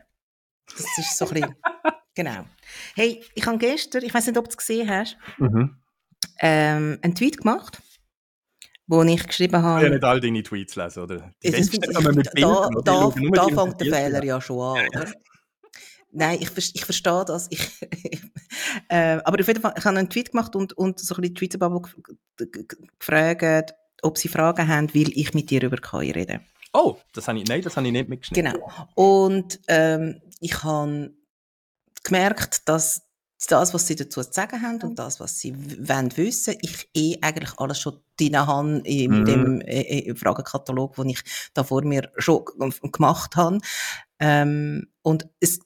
[0.75, 1.55] Das ist so ein bisschen,
[2.15, 2.45] genau.
[2.97, 5.77] Hey, ich habe gestern, ich weiß nicht, ob du es gesehen hast, Mhm.
[6.41, 7.81] ähm, einen Tweet gemacht,
[8.93, 11.33] wo ich geschrieben Ich habe, kann nicht all deine Tweets lesen, oder?
[11.43, 13.11] Die ist- wenigsten ich- mit da, Bildern, da, da
[13.49, 15.13] die fängt der Fehler ja schon an, oder?
[16.15, 17.47] Nein, ich, ich verstehe das.
[17.51, 17.67] Ich,
[18.89, 21.35] äh, aber auf jeden Fall, ich habe einen Tweet gemacht und, und so ein bisschen
[21.35, 21.91] die Schweizer Bubble
[22.99, 26.41] gefragt, ob sie Fragen haben, weil ich mit dir über KI rede.
[26.75, 28.53] Oh, das habe ich, nein, das habe ich nicht mitgeschnitten.
[28.53, 28.87] Genau.
[28.95, 31.15] Und ähm, ich habe
[32.05, 33.03] gemerkt, dass
[33.51, 35.55] das, was sie dazu zu sagen haben und das, was sie
[35.89, 39.25] wollen wissen, ich eh eigentlich alles schon drin habe in Mhm.
[39.25, 41.23] dem äh, äh, Fragenkatalog, den ich
[41.55, 42.45] da vor mir schon
[42.93, 43.59] gemacht habe.
[44.21, 45.59] Ähm, und es,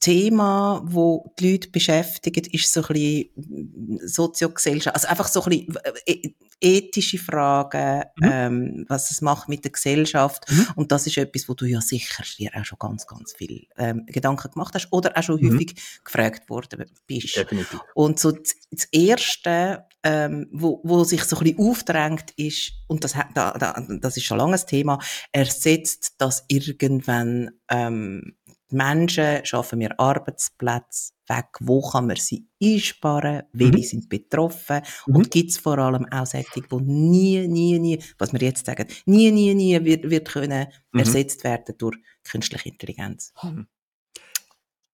[0.00, 5.76] Thema, wo die Leute beschäftigt, ist so ein bisschen Soziogesellschaft, also einfach so ein bisschen
[6.06, 8.28] äh, ethische Fragen, Mhm.
[8.32, 10.48] ähm, was es macht mit der Gesellschaft.
[10.48, 10.66] Mhm.
[10.76, 14.06] Und das ist etwas, wo du ja sicher dir auch schon ganz, ganz viel ähm,
[14.06, 15.54] Gedanken gemacht hast oder auch schon Mhm.
[15.54, 17.36] häufig gefragt worden bist.
[17.36, 17.80] Definitiv.
[17.94, 23.02] Und so das, das Erste, ähm, wo, wo sich so ein bisschen aufdrängt, ist, und
[23.02, 24.98] das, da, da, das ist schon lange ein Thema,
[25.32, 28.36] ersetzt das irgendwann ähm,
[28.72, 33.82] Menschen, schaffen wir Arbeitsplätze weg, wo kann man sie einsparen, welche Mhm.
[33.82, 35.16] sind betroffen Mhm.
[35.16, 38.86] und gibt es vor allem auch solche, die nie, nie, nie, was wir jetzt sagen,
[39.06, 40.98] nie, nie, nie wird, wird können Mhm.
[41.00, 43.32] ersetzt werden durch künstliche Intelligenz.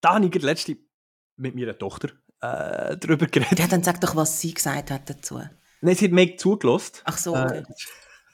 [0.00, 0.76] Da habe ich letzte
[1.36, 2.10] mit meiner Tochter
[2.40, 3.58] äh, darüber geredet.
[3.58, 5.40] Ja, dann sag doch, was sie gesagt hat dazu.
[5.80, 6.92] Nein, sie hat mir zugelassen.
[7.04, 7.62] Ach so, Äh, okay.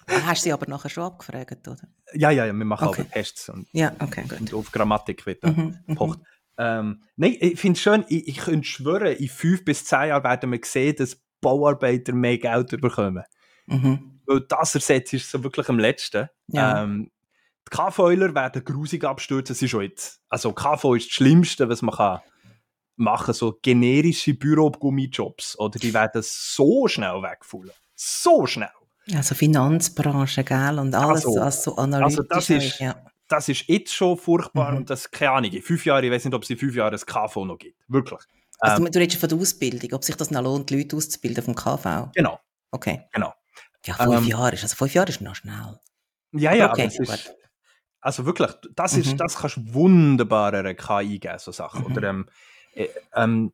[0.09, 1.79] Hast du sie aber nachher schon abgefragt, oder?
[2.15, 3.03] ja, ja, ja, wir machen Okay.
[3.03, 4.41] aber Tests und, Ja, okay, gut.
[4.41, 5.95] und auf Grammatik wird Mhm, mhm.
[5.95, 6.19] gepocht.
[6.57, 10.23] Ähm, nein, ich finde es schön, ich, ich könnte schwören, in fünf bis zehn Jahren
[10.25, 13.25] werden wir sehen, dass Bauarbeiter mehr Geld bekommen.
[13.67, 14.21] Mhm.
[14.27, 16.29] Weil das ersetzt ist so wirklich am letzten.
[16.49, 16.83] Ja.
[16.83, 17.11] Ähm,
[17.67, 20.21] die KV-Ler werden grusig abstürzen, das ist schon jetzt.
[20.29, 22.21] Also KV ist das Schlimmste, was man kann
[22.97, 27.73] machen, so generische Bürogummijobs, oder die werden so schnell wegfallen.
[27.97, 28.69] So schnell.
[29.13, 32.97] Also Finanzbranche, gell, und alles, Also- was so analytisch also das ist- ja.
[33.29, 34.77] Das ist jetzt schon furchtbar Mhm.
[34.79, 36.93] und das, keine Ahnung, in fünf Jahren, ich weiß nicht, ob es in fünf Jahren
[36.95, 37.79] ein KV noch gibt.
[37.89, 38.21] Wirklich.
[38.59, 41.55] Also Ähm, du, redest von der Ausbildung, ob sich das noch lohnt, Leute auszubilden vom
[41.55, 42.11] KV.
[42.15, 42.39] genau.
[42.71, 43.03] Okay.
[43.13, 43.33] Genau.
[43.87, 45.79] Ja, fünf Ähm, Jahre ist, also fünf Jahre ist noch schnell.
[46.33, 47.35] Ja, ja, Okay, aber es ist, gut.
[48.01, 49.17] also wirklich, das, ist, Mhm.
[49.17, 51.81] das kannst du wunderbar einer KI geben, so Sachen.
[51.89, 51.97] Mhm.
[51.97, 52.29] Oder ähm,
[52.75, 53.53] äh, ähm,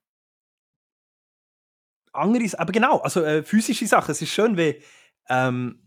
[2.12, 4.10] andere, aber genau, also äh, physische Sachen.
[4.10, 4.82] Es ist schön, wie
[5.30, 5.80] ähm,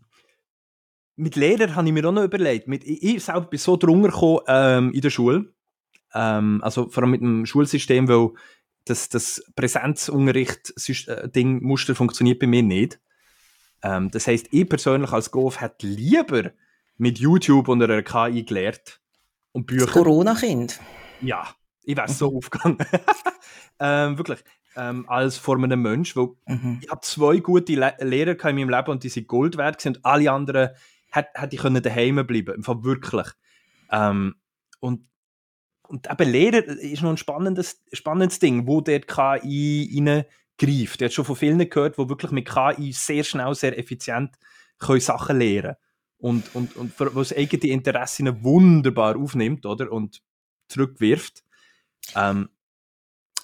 [1.16, 2.68] mit Lehrern habe ich mir auch noch überlegt.
[2.68, 5.54] Mit, ich, ich selber bin so drunter gekommen ähm, in der Schule.
[6.14, 8.30] Ähm, also vor allem mit dem Schulsystem, weil
[8.86, 13.00] das, das Präsenzunterricht-Ding, Muster funktioniert bei mir nicht.
[13.84, 16.52] Ähm, das heisst, ich persönlich als Golf hätte lieber
[16.98, 19.02] mit YouTube und einer KI gelernt
[19.52, 19.92] und Das Bücher.
[19.92, 20.80] Corona-Kind.
[21.22, 21.48] Ja,
[21.84, 22.80] ich wäre so aufgegangen.
[23.80, 24.44] ähm, wirklich.
[24.76, 26.80] Ähm, als vor einem Mensch, weil Mhm.
[26.82, 29.98] ich habe zwei gute Le Lehrer in meinem Leben und die sind Gold wert gewesen
[29.98, 30.70] und alle anderen
[31.12, 33.28] hätte hätt ich können daheim bleiben im Fall wirklich.
[33.92, 34.36] Ähm,
[34.80, 35.08] und,
[35.88, 41.02] und eben Lehrer ist noch ein spannendes, spannendes Ding, wo der KI reingreift.
[41.02, 44.32] Ich habe schon von vielen gehört, die wirklich mit KI sehr schnell, sehr effizient
[44.80, 45.76] können Sachen lernen
[46.18, 49.92] und, und, und für- was eigene Interessen wunderbar aufnimmt oder?
[49.92, 50.22] und
[50.68, 51.44] zurückwirft.
[52.16, 52.50] Ähm,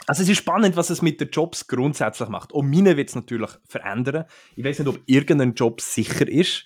[0.09, 2.51] also es ist spannend, was es mit den Jobs grundsätzlich macht.
[2.51, 4.25] Und meine wird es natürlich verändern.
[4.55, 6.65] Ich weiß nicht, ob irgendein Job sicher ist,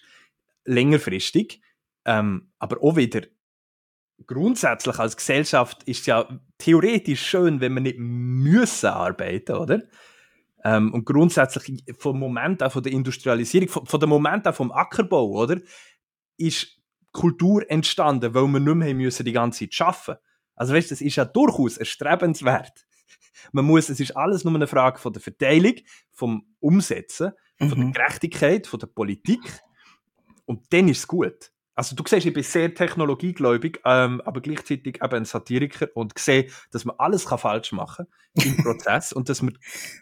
[0.64, 1.62] längerfristig.
[2.06, 3.24] Ähm, aber auch wieder
[4.26, 9.82] grundsätzlich als Gesellschaft ist es ja theoretisch schön, wenn wir nicht müssen arbeiten, oder?
[10.64, 14.72] Ähm, und grundsätzlich vom Moment auch von der Industrialisierung, von, von dem Moment auch vom
[14.72, 15.60] Ackerbau, oder?
[16.38, 20.22] Ist Kultur entstanden, weil wir nicht mehr müssen die ganze Zeit arbeiten.
[20.56, 22.86] Also weißt, das ist ja durchaus erstrebenswert.
[23.52, 25.76] Man muss, es ist alles nur eine Frage von der Verteilung,
[26.12, 27.94] vom Umsetzen, von Mhm.
[27.94, 29.42] der Gerechtigkeit, von der Politik.
[30.46, 31.52] Und dann ist es gut.
[31.76, 36.48] also du siehst, ich bin sehr technologiegläubig, ähm, aber gleichzeitig eben ein Satiriker und sehe,
[36.72, 39.54] dass man alles kann falsch machen im Prozess und dass wir,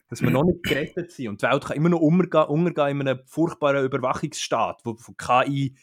[0.10, 1.30] dass wir noch nicht gerettet sind.
[1.30, 5.76] Und die Welt kann immer noch untergehen, untergehen in einem furchtbaren Überwachungsstaat, wo von KI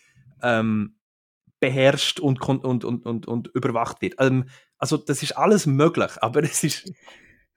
[0.43, 0.97] ähm,
[1.61, 4.15] beherrscht und, und, und, und, und überwacht wird.
[4.19, 6.93] Ähm, also das ist alles möglich, aber es ist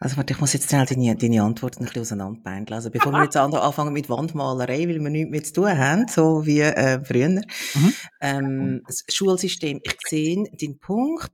[0.01, 2.75] also warte, ich muss jetzt schnell deine, deine Antworten ein bisschen auseinanderbeindeln.
[2.75, 6.45] Also bevor wir jetzt anfangen mit Wandmalerei, weil wir nichts mehr zu tun haben, so
[6.45, 7.29] wie äh, früher.
[7.29, 7.93] Mhm.
[8.19, 11.31] Ähm, das Schulsystem, ich sehe den Punkt,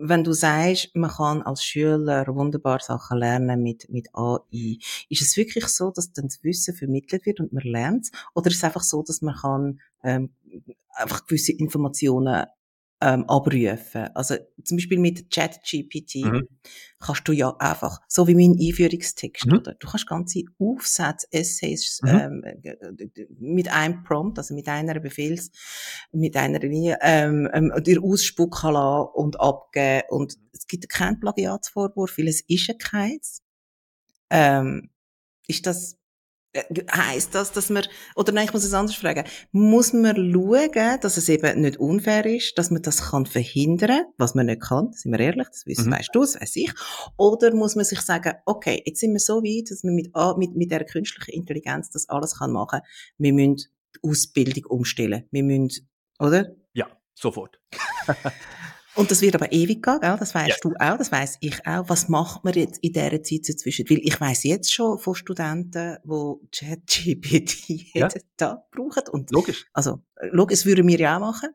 [0.00, 5.36] wenn du sagst, man kann als Schüler wunderbar Sachen lernen mit, mit AI, ist es
[5.36, 8.82] wirklich so, dass dann das Wissen vermittelt wird und man lernt Oder ist es einfach
[8.82, 10.30] so, dass man kann ähm,
[10.96, 12.46] einfach gewisse Informationen
[13.00, 14.08] ähm, abrufen.
[14.14, 16.48] Also zum Beispiel mit ChatGPT mhm.
[16.98, 19.58] kannst du ja einfach, so wie mein Einführungstext, mhm.
[19.58, 19.74] oder?
[19.74, 22.08] Du kannst ganze Aufsätze, Essays mhm.
[22.08, 22.44] ähm,
[23.38, 25.50] mit einem Prompt, also mit einer Befehls,
[26.12, 30.02] mit einer Linie, ähm, ähm, dir ausspucken lassen und abgeben.
[30.10, 33.42] Und es gibt keinen Plagiatsvorwurf, weil es ist ja keins.
[34.28, 34.90] Ähm,
[35.48, 35.99] ist das äh,
[36.92, 37.84] Heißt das, dass man,
[38.16, 42.26] oder nein, ich muss es anders fragen, muss man schauen, dass es eben nicht unfair
[42.26, 45.86] ist, dass man das kann verhindern, was man nicht kann, sind wir ehrlich, das wissen,
[45.86, 45.92] mhm.
[45.92, 46.72] weißt du, das weiss ich,
[47.16, 50.56] oder muss man sich sagen, okay, jetzt sind wir so weit, dass man mit, mit,
[50.56, 52.80] mit der künstlichen Intelligenz das alles kann machen,
[53.16, 53.56] wir müssen
[53.94, 56.56] die Ausbildung umstellen, wir müssen, oder?
[56.72, 57.60] Ja, sofort.
[59.00, 60.16] Und das wird aber ewig gehen, gell?
[60.18, 60.56] das weißt ja.
[60.60, 61.88] du auch, das weiß ich auch.
[61.88, 63.88] Was macht man jetzt in dieser Zeit dazwischen?
[63.88, 68.08] Weil ich weiß jetzt schon von Studenten, die ChatGPT jeden ja.
[68.36, 69.08] Tag brauchen.
[69.10, 69.64] Und logisch.
[69.72, 71.48] Also, logisch, das würden wir ja auch machen.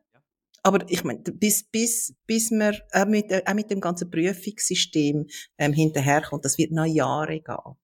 [0.64, 5.28] Aber ich meine, bis, bis, bis man auch mit, auch mit dem ganzen Prüfungssystem
[5.58, 7.76] ähm, hinterherkommt, das wird noch Jahre gehen.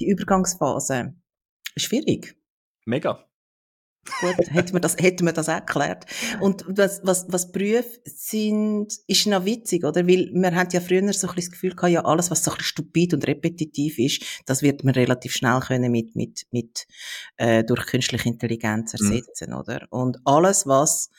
[0.00, 1.14] Die Übergangsphase
[1.76, 2.36] ist schwierig.
[2.84, 3.28] Mega.
[4.20, 6.06] Gut, hätten wir das, hätten wir das erklärt.
[6.40, 10.06] Und was, was, was Berufe sind, ist noch witzig, oder?
[10.06, 12.50] Weil man hat ja früher so ein bisschen das Gefühl gehabt, ja, alles, was so
[12.50, 16.86] ein bisschen stupid und repetitiv ist, das wird man relativ schnell können mit, mit, mit,
[17.36, 19.06] äh, durch künstliche Intelligenz mhm.
[19.06, 19.56] ersetzen, mhm.
[19.56, 19.86] oder?
[19.90, 21.10] Und alles, was,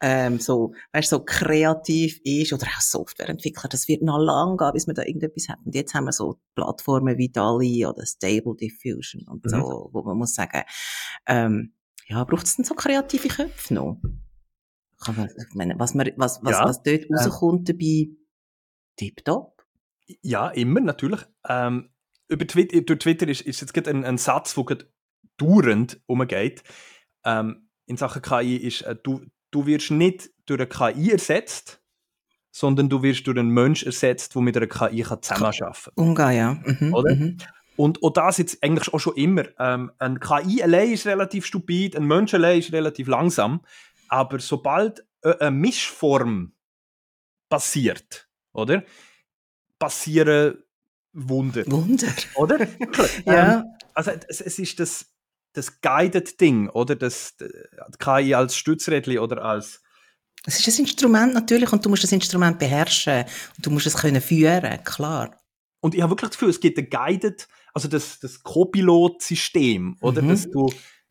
[0.00, 4.86] ähm, so, weißt, so kreativ ist oder auch Softwareentwickler, das wird noch lang gehen, bis
[4.86, 5.58] man da irgendetwas hat.
[5.64, 9.48] Und jetzt haben wir so Plattformen wie DALI oder Stable Diffusion und mhm.
[9.48, 10.62] so, wo man muss sagen,
[11.26, 11.72] ähm,
[12.06, 14.00] ja, braucht es denn so kreative Köpfe noch?
[15.06, 18.08] Ich meine, was, man, was, was, ja, was dort rauskommt dabei,
[18.96, 19.66] tipptopp.
[20.22, 21.20] Ja, immer, natürlich.
[21.46, 21.90] Ähm,
[22.28, 24.78] über Twitter, durch Twitter ist, ist jetzt gerade ein, ein Satz, der
[25.36, 26.62] dauernd umgeht.
[27.24, 31.82] Ähm, in Sachen KI ist, äh, du, du wirst nicht durch eine KI ersetzt,
[32.50, 35.92] sondern du wirst durch einen Mensch ersetzt, der mit einer KI zusammenarbeiten kann.
[35.96, 36.54] Umgehen, ja.
[36.64, 37.14] Mhm, Oder?
[37.14, 37.36] Mhm.
[37.76, 39.44] Und auch das jetzt eigentlich auch schon immer.
[39.58, 43.60] Ähm, ein KI allein ist relativ stupid, ein Mensch allein ist relativ langsam.
[44.08, 46.52] Aber sobald äh, eine Mischform
[47.48, 48.84] passiert, oder?
[49.78, 50.62] Passieren
[51.12, 51.64] Wunder.
[51.66, 52.08] Wunder.
[52.34, 52.66] Oder?
[53.24, 53.60] ja.
[53.60, 55.06] Ähm, also es, es, ist das,
[55.52, 56.96] das Guided-Ding, oder?
[56.96, 59.80] Das, das KI als Stützrädchen oder als
[60.46, 63.24] es ist ein Instrument natürlich und du musst das Instrument beherrschen
[63.56, 65.40] und du musst es können führen, klar.
[65.80, 70.22] Und ich habe wirklich das Gefühl, es gibt ein Guided also das, das Co-Pilot-System, oder?
[70.22, 70.28] Mhm.
[70.28, 70.70] Dass du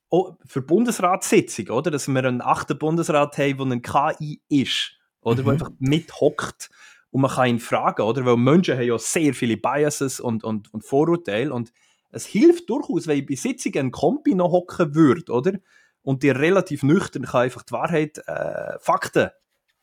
[0.09, 1.91] oh, für Bundesratssitzung, oder?
[1.91, 5.41] Dass wir einen achten Bundesrat haben, der ein KI ist, oder?
[5.41, 5.45] Mhm.
[5.45, 6.69] Der einfach mithockt
[7.11, 8.25] und man kann ihn fragen, oder?
[8.25, 11.71] Weil Menschen haben ja sehr viele Biases und, und, und Vorurteile und
[12.11, 15.53] es hilft durchaus, wenn ich bei Sitzungen ein Kompi noch hocken würde, oder?
[16.01, 19.29] Und dir relativ nüchtern kann einfach die Wahrheit, äh, Fakten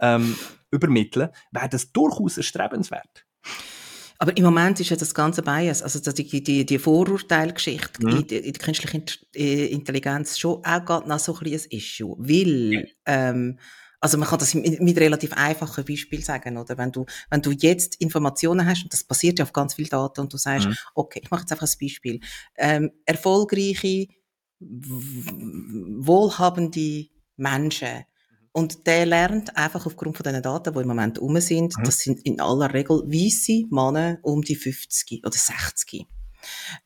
[0.01, 0.37] ähm,
[0.71, 3.27] übermitteln, wäre das durchaus erstrebenswert.
[4.23, 8.19] Aber im Moment ist ja das ganze Bias, also die, die, die Vorurteilgeschichte mhm.
[8.19, 9.03] in, in der künstlichen
[9.35, 12.17] äh, Intelligenz schon auch gerade noch so ein kleines Issue.
[12.19, 12.83] Weil, ja.
[13.07, 13.59] ähm,
[13.99, 16.77] also man kann das mit, mit relativ einfachen Beispielen sagen, oder?
[16.77, 20.21] Wenn du, wenn du jetzt Informationen hast, und das basiert ja auf ganz viel Daten,
[20.21, 20.77] und du sagst, mhm.
[20.95, 22.21] okay, ich mache jetzt einfach ein Beispiel.
[22.59, 24.07] Ähm, erfolgreiche,
[25.99, 27.07] wohlhabende
[27.39, 28.05] Menschen
[28.53, 31.85] und der lernt einfach aufgrund von den Daten, die im Moment um sind, mhm.
[31.85, 36.07] das sind in aller Regel weisse Männer um die 50 oder 60.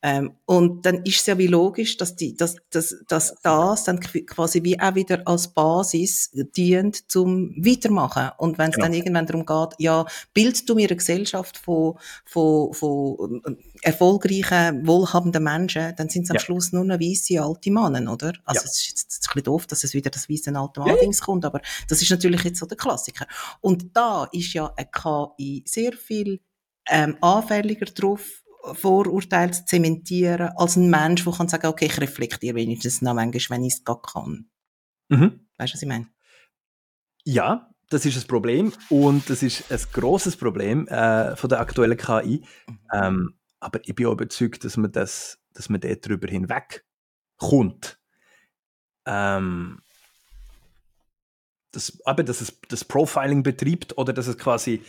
[0.03, 4.01] Ähm, und dann ist es ja wie logisch, dass, die, dass, dass, dass das dann
[4.01, 8.31] quasi wie auch wieder als Basis dient zum Weitermachen.
[8.39, 8.87] Und wenn es genau.
[8.87, 14.87] dann irgendwann darum geht, ja, bildest du mir eine Gesellschaft von, von, von äh, erfolgreichen,
[14.87, 16.41] wohlhabenden Menschen, dann sind es am ja.
[16.41, 18.33] Schluss nur noch weisse alte Männer, oder?
[18.45, 18.65] Also ja.
[18.65, 21.25] es ist jetzt ein bisschen doof, dass es wieder das weisse alte Mann-Dings ja.
[21.25, 23.27] kommt, aber das ist natürlich jetzt so der Klassiker.
[23.61, 26.41] Und da ist ja eine KI sehr viel
[26.89, 32.57] ähm, anfälliger drauf, Vorurteile zu zementieren, als ein Mensch, der kann sagen, okay, ich reflektiere
[32.57, 34.49] wenigstens noch manchmal, wenn ich es gar kann.
[35.09, 35.47] Mhm.
[35.59, 36.07] Weißt du, was ich meine?
[37.25, 41.97] Ja, das ist ein Problem und das ist ein großes Problem äh, von der aktuellen
[41.97, 42.43] KI.
[42.67, 42.79] Mhm.
[42.93, 46.85] Ähm, aber ich bin auch überzeugt, dass man das, dass man dort darüber hinweg
[47.37, 47.99] kommt.
[49.07, 49.81] Ähm,
[51.73, 54.83] dass, eben, dass es das Profiling betreibt oder dass es quasi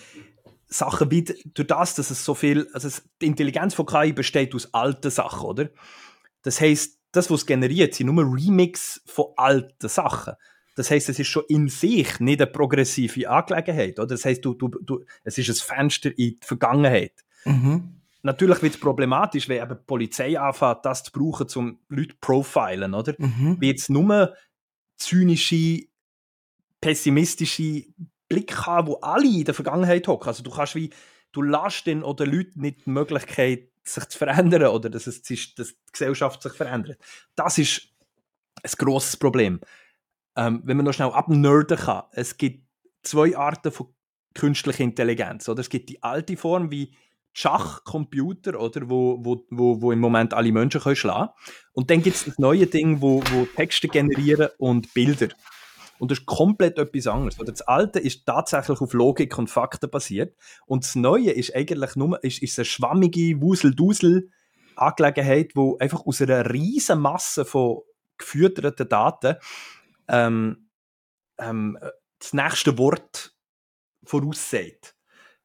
[0.68, 2.90] Sachen wie durch das, dass es so viel, also
[3.22, 5.70] die Intelligenz von KI besteht aus alten Sachen, oder?
[6.42, 10.34] Das heißt, das, was es generiert, sind nur Remix von alten Sachen.
[10.76, 14.08] Das heißt, es ist schon in sich nicht eine progressive Angelegenheit, oder?
[14.08, 17.14] Das heißt, du, du, du, es ist ein Fenster in die Vergangenheit.
[17.46, 18.02] Mhm.
[18.24, 22.18] Natürlich wird es problematisch, wenn eben die Polizei anfängt, das zu brauchen, um Leute zu
[22.20, 23.14] profilen, oder?
[23.18, 23.58] Mhm.
[23.60, 24.34] Wie jetzt nur
[24.98, 25.84] zynische,
[26.82, 27.86] pessimistische
[28.28, 30.28] Blick haben, wo alle in der Vergangenheit hocken.
[30.28, 30.90] Also du kannst wie,
[31.32, 35.68] du lässt den oder Leuten nicht die Möglichkeit, sich zu verändern oder dass, es, dass
[35.68, 37.00] die Gesellschaft sich verändert.
[37.36, 37.90] Das ist
[38.64, 39.60] ein grosses Problem.
[40.36, 42.68] Ähm, wenn man noch schnell abnerden kann, es gibt
[43.04, 43.94] zwei Arten von
[44.34, 45.48] künstlicher Intelligenz.
[45.48, 45.62] Oder?
[45.62, 46.94] Es gibt die alte Form wie
[47.34, 51.32] Schachcomputer, oder, wo, wo, wo, wo im Moment alle Menschen können schlagen
[51.74, 55.28] Und dann gibt es das neue Ding, wo, wo Texte generieren und Bilder.
[56.00, 57.40] Und das ist komplett etwas anderes.
[57.40, 60.36] Oder das Alte ist tatsächlich auf Logik und Fakten basiert.
[60.66, 66.52] Und das Neue ist eigentlich nur ist, ist eine schwammige Wusel-Dusel-Angelegenheit, wo einfach aus einer
[66.52, 67.84] riesen Masse von
[68.18, 69.36] gefütterten Daten
[70.08, 70.70] ähm,
[71.38, 71.78] ähm,
[72.20, 73.34] das nächste Wort
[74.04, 74.96] voraussagt.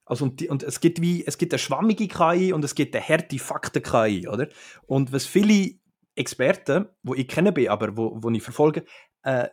[0.05, 2.97] Also und, die, und, es gibt wie es gibt eine schwammige KI und es gibt
[2.97, 4.49] eine harte Fakten KI, oder?
[4.87, 5.75] Und was viele
[6.17, 8.85] Experten, wo ich kenne bin, aber wo, wo ich verfolge,
[9.23, 9.47] äh,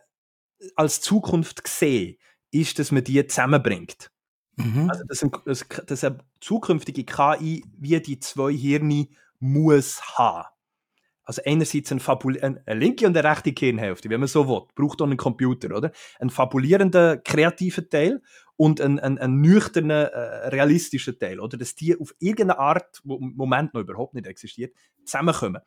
[0.76, 2.16] als Zukunft sehen,
[2.50, 4.10] ist, dass man die zusammenbringt.
[4.56, 4.90] Mhm.
[4.90, 5.30] Also, dass, ein,
[5.86, 10.48] dass eine zukünftige KI wie die zwei Hirne muss haben.
[11.28, 15.02] Also einerseits ein Fabul eine linke und eine rechte Hirnhälfte, wenn man so will, braucht
[15.02, 15.92] auch einen Computer, oder?
[16.18, 18.22] Ein fabulierender, kreativer Teil
[18.56, 21.58] und ein, ein, ein nüchterner, äh, realistischer Teil, oder?
[21.58, 25.60] Dass die auf irgendeine Art, wo im Moment noch überhaupt nicht existiert, zusammenkommen.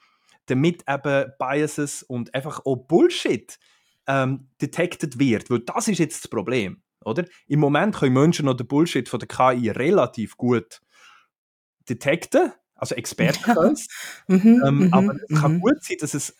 [0.47, 3.59] Damit eben Biases und einfach auch Bullshit
[4.07, 5.49] ähm, detected wird.
[5.49, 6.81] Weil das ist jetzt das Problem.
[7.03, 7.25] Oder?
[7.47, 10.81] Im Moment können Menschen noch den Bullshit von der KI relativ gut
[11.89, 13.87] detekten, also Experten können es.
[14.27, 15.61] Mhm, ähm, mhm, aber es kann mhm.
[15.61, 16.35] gut sein, dass es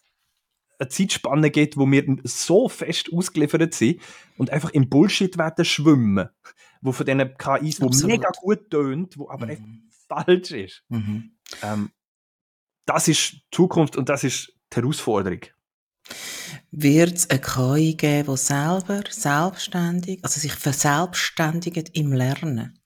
[0.80, 4.02] eine Zeitspanne gibt, wo wir so fest ausgeliefert sind
[4.38, 6.30] und einfach im Bullshit werden schwimmen,
[6.82, 8.18] wo von diesen KIs, wo Absolut.
[8.18, 9.90] mega gut tönt, wo aber mhm.
[10.08, 10.84] falsch ist.
[10.90, 11.38] Mhm.
[11.62, 11.92] Ähm,
[12.86, 15.42] das ist Zukunft und das ist die Herausforderung
[16.72, 22.80] wird es eine KI geben, die selber selbstständig, also sich verselbstständigt im Lernen?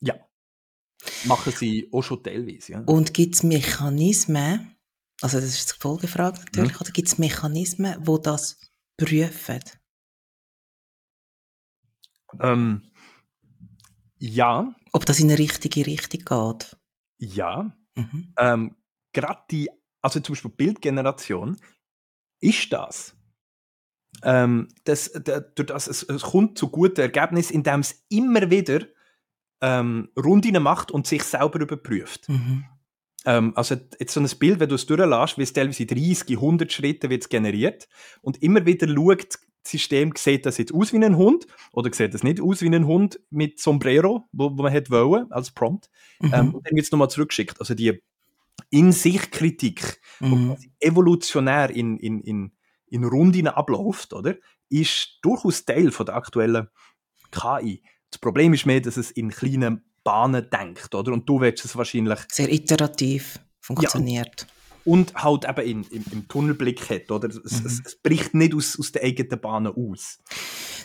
[0.00, 0.14] Ja.
[1.24, 2.80] Machen sie auch schon teilweise, ja.
[2.80, 4.76] Und gibt es Mechanismen,
[5.20, 6.80] also das ist die Folgefrage natürlich, mhm.
[6.80, 8.58] oder gibt es Mechanismen, die das
[8.96, 9.60] prüfen?
[12.40, 12.90] Ähm,
[14.18, 14.74] ja.
[14.92, 16.76] Ob das in eine richtige Richtung geht?
[17.18, 17.76] Ja.
[17.94, 18.34] Mhm.
[18.38, 18.76] Ähm,
[19.12, 19.70] Gerade die,
[20.02, 21.56] also zum Beispiel Bildgeneration,
[22.44, 23.16] ist das.
[24.22, 28.80] Ähm, das, das, das es, es, kommt zu guten Ergebnissen, indem es immer wieder
[29.60, 32.28] ähm, Runden macht und sich selber überprüft.
[32.28, 32.64] Mhm.
[33.26, 36.72] Ähm, also jetzt so ein Bild, wenn du es durchlässt, wie es teilweise 30, 100
[36.72, 37.88] Schritte wird generiert
[38.20, 42.12] und immer wieder schaut, das System, sieht das jetzt aus wie ein Hund oder sieht
[42.12, 45.88] das nicht aus wie ein Hund mit Sombrero, wo, wo man hätte wollen, als Prompt.
[46.20, 46.34] Mhm.
[46.34, 47.58] Ähm, und dann wird es nochmal zurückgeschickt.
[47.60, 48.02] Also die
[48.70, 50.56] in sich Kritik, mhm.
[50.80, 52.52] evolutionär in, in, in,
[52.86, 54.36] in Runden abläuft, oder,
[54.68, 56.68] ist durchaus Teil von der aktuellen
[57.30, 57.82] KI.
[58.10, 61.12] Das Problem ist mehr, dass es in kleinen Bahnen denkt, oder?
[61.12, 62.20] Und du willst es wahrscheinlich...
[62.30, 64.42] Sehr iterativ funktioniert.
[64.42, 64.46] Ja,
[64.84, 67.28] und halt eben in, im, im Tunnelblick hat, oder?
[67.28, 67.66] Es, mhm.
[67.66, 70.18] es, es, bricht nicht aus, aus den eigenen Bahnen aus.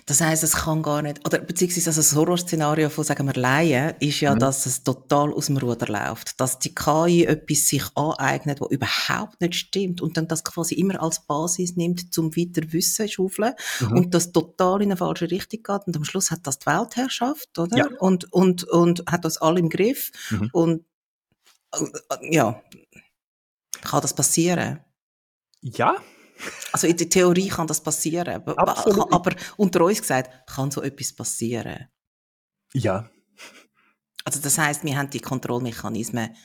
[0.05, 3.93] Das heißt, es kann gar nicht, oder beziehungsweise also das Horrorszenario von, sagen wir, Laien
[3.99, 4.39] ist ja, mhm.
[4.39, 6.39] dass es total aus dem Ruder läuft.
[6.39, 11.01] Dass die KI etwas sich aneignet, was überhaupt nicht stimmt und dann das quasi immer
[11.01, 13.97] als Basis nimmt, zum weiter Wissen schaufeln mhm.
[13.97, 17.59] und das total in eine falsche Richtung geht und am Schluss hat das die Weltherrschaft,
[17.59, 17.77] oder?
[17.77, 17.87] Ja.
[17.99, 20.49] Und, und, und hat das alle im Griff mhm.
[20.53, 20.85] und,
[21.73, 21.85] äh,
[22.31, 22.61] ja,
[23.81, 24.79] kann das passieren?
[25.61, 25.95] Ja,
[26.71, 29.11] also in der Theorie kann das passieren, Absolut.
[29.11, 31.87] aber unter uns gesagt, kann so etwas passieren?
[32.73, 33.09] Ja.
[34.23, 36.35] Also das heißt, wir haben die Kontrollmechanismen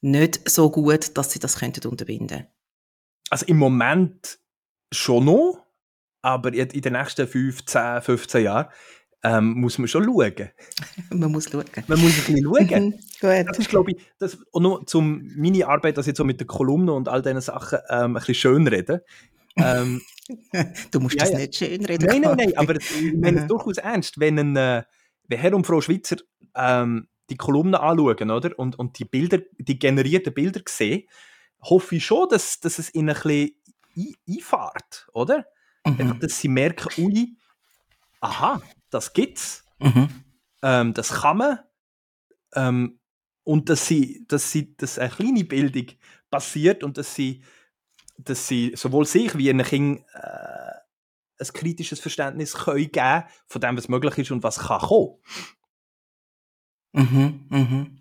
[0.00, 2.46] nicht so gut, dass sie das könnten unterbinden.
[3.30, 4.38] Also im Moment
[4.92, 5.66] schon noch,
[6.22, 8.72] aber in den nächsten 5, 10, 15 Jahren
[9.22, 10.50] ähm, muss man schon schauen.
[11.10, 11.64] man muss schauen.
[11.86, 12.84] Man muss ein bisschen schauen.
[12.84, 13.48] Mhm, gut.
[13.48, 16.46] Das ist, glaube ich, das, und nur zum meine Arbeit, dass ich so mit der
[16.46, 19.00] Kolumne und all diesen Sachen ähm, ein bisschen schön reden,
[19.56, 20.02] Ähm,
[20.90, 21.38] du musst ja, das ja.
[21.38, 22.06] nicht schön reden.
[22.06, 24.20] Nein, nein, nein, aber ich meine es durchaus ernst.
[24.20, 24.82] Wenn, ein, äh,
[25.28, 26.16] wenn Herr und Frau Schweizer
[26.54, 28.58] ähm, die Kolumnen anschauen oder?
[28.58, 31.08] Und, und die Bilder, die generierten Bilder sehen,
[31.62, 35.46] hoffe ich schon, dass, dass es ihnen ein bisschen einfährt, oder?
[35.84, 36.00] Mhm.
[36.00, 37.36] Einfach, dass sie merken, ui,
[38.20, 38.60] aha,
[38.90, 39.64] das gibt's.
[39.78, 40.08] Mhm.
[40.62, 41.58] Ähm, das kann man.
[42.54, 43.00] Ähm,
[43.44, 45.86] und dass sie, dass sie, dass eine kleine Bildung
[46.30, 47.44] passiert und dass sie,
[48.18, 50.66] dass sie sowohl sich wie ihren Kind äh,
[51.38, 55.18] ein kritisches Verständnis können geben von dem, was möglich ist und was kann kommen.
[56.92, 57.98] Mhm, mhm.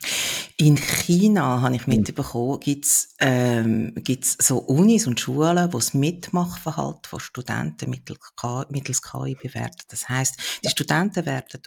[0.57, 7.09] In China, habe ich mitbekommen, gibt's ähm, gibt's so Unis und Schulen, wo das Mitmachverhalten
[7.09, 9.83] von Studenten mittels KI, bewerten.
[9.89, 11.61] Das heißt, die Studenten werden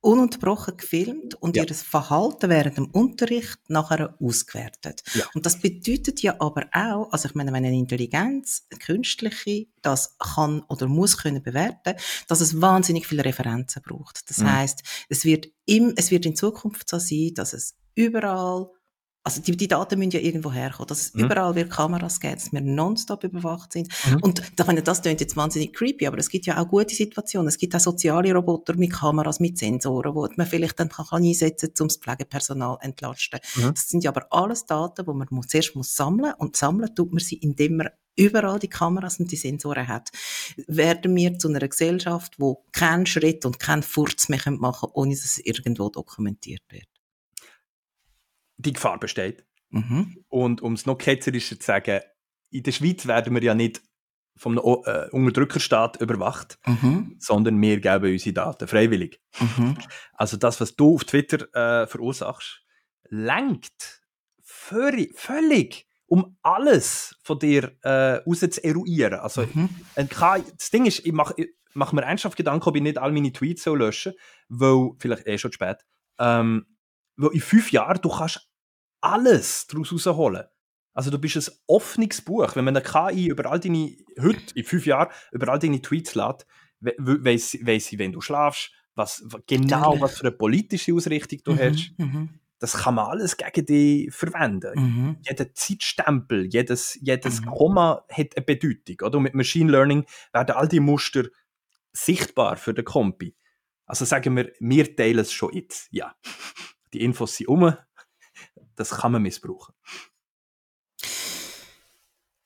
[0.00, 1.64] ununterbrochen gefilmt und ja.
[1.64, 5.02] ihr Verhalten während dem Unterricht nachher ausgewertet.
[5.14, 5.24] Ja.
[5.34, 10.16] Und das bedeutet ja aber auch, also ich meine, wenn eine Intelligenz, eine künstliche, das
[10.18, 11.94] kann oder muss können bewerten,
[12.28, 14.28] dass es wahnsinnig viele Referenzen braucht.
[14.30, 14.52] Das mhm.
[14.52, 18.70] heißt, es wird im, es wird in Zukunft so sein, dass es überall
[19.24, 21.24] also die, die Daten müssen ja irgendwo herkommen, dass es mhm.
[21.24, 23.88] überall wird Kameras gibt, dass wir nonstop überwacht sind.
[24.10, 24.22] Mhm.
[24.22, 27.48] Und da, meine, das klingt jetzt wahnsinnig creepy, aber es gibt ja auch gute Situationen.
[27.48, 31.22] Es gibt auch soziale Roboter mit Kameras, mit Sensoren, wo man vielleicht dann kann, kann
[31.22, 33.40] einsetzen kann, um das Pflegepersonal entlasten.
[33.56, 33.74] Mhm.
[33.74, 37.12] Das sind ja aber alles Daten, die man muss, zuerst muss sammeln und sammeln tut
[37.12, 40.10] man sie, indem man überall die Kameras und die Sensoren hat,
[40.66, 45.14] werden wir zu einer Gesellschaft, wo kein Schritt und kein Furz mehr machen können, ohne
[45.14, 46.97] dass es irgendwo dokumentiert wird
[48.58, 49.44] die Gefahr besteht.
[49.70, 50.24] Mhm.
[50.28, 52.00] Und um es noch ketzerischer zu sagen,
[52.50, 53.82] in der Schweiz werden wir ja nicht
[54.36, 57.16] vom äh, Unterdrückerstaat überwacht, mhm.
[57.18, 59.20] sondern wir geben unsere Daten freiwillig.
[59.40, 59.76] Mhm.
[60.12, 62.62] Also das, was du auf Twitter äh, verursachst,
[63.08, 64.02] lenkt
[64.42, 69.20] völlig, um alles von dir äh, raus zu eruieren.
[69.20, 69.68] Also mhm.
[69.96, 71.34] KI, das Ding ist, ich mache
[71.74, 74.14] mach mir ernsthaft Gedanken, ob ich nicht all meine Tweets so löschen
[74.48, 75.84] weil, vielleicht eh schon spät,
[76.18, 76.66] ähm,
[77.16, 78.47] weil in fünf Jahren du kannst
[79.00, 80.44] alles daraus rausholen.
[80.94, 82.56] Also du bist ein offenes Buch.
[82.56, 86.14] Wenn man eine KI über all deine, heute, in fünf Jahren, über all deine Tweets
[86.14, 86.46] lädt,
[86.80, 91.58] weiss, weiss sie, wenn du schlafst, was, genau was für eine politische Ausrichtung du mhm,
[91.58, 91.94] hast.
[91.98, 92.28] Mhm.
[92.58, 94.72] Das kann man alles gegen dich verwenden.
[94.74, 95.16] Mhm.
[95.22, 97.46] Jeder Zeitstempel, jedes, jedes mhm.
[97.46, 98.96] Komma hat eine Bedeutung.
[99.06, 99.18] Oder?
[99.18, 101.24] Und mit Machine Learning werden all die Muster
[101.92, 103.36] sichtbar für den Kompi.
[103.86, 105.88] Also sagen wir, wir teilen es schon jetzt.
[105.92, 106.14] Ja.
[106.92, 107.72] Die Infos sind um,
[108.78, 109.74] das kann man missbrauchen.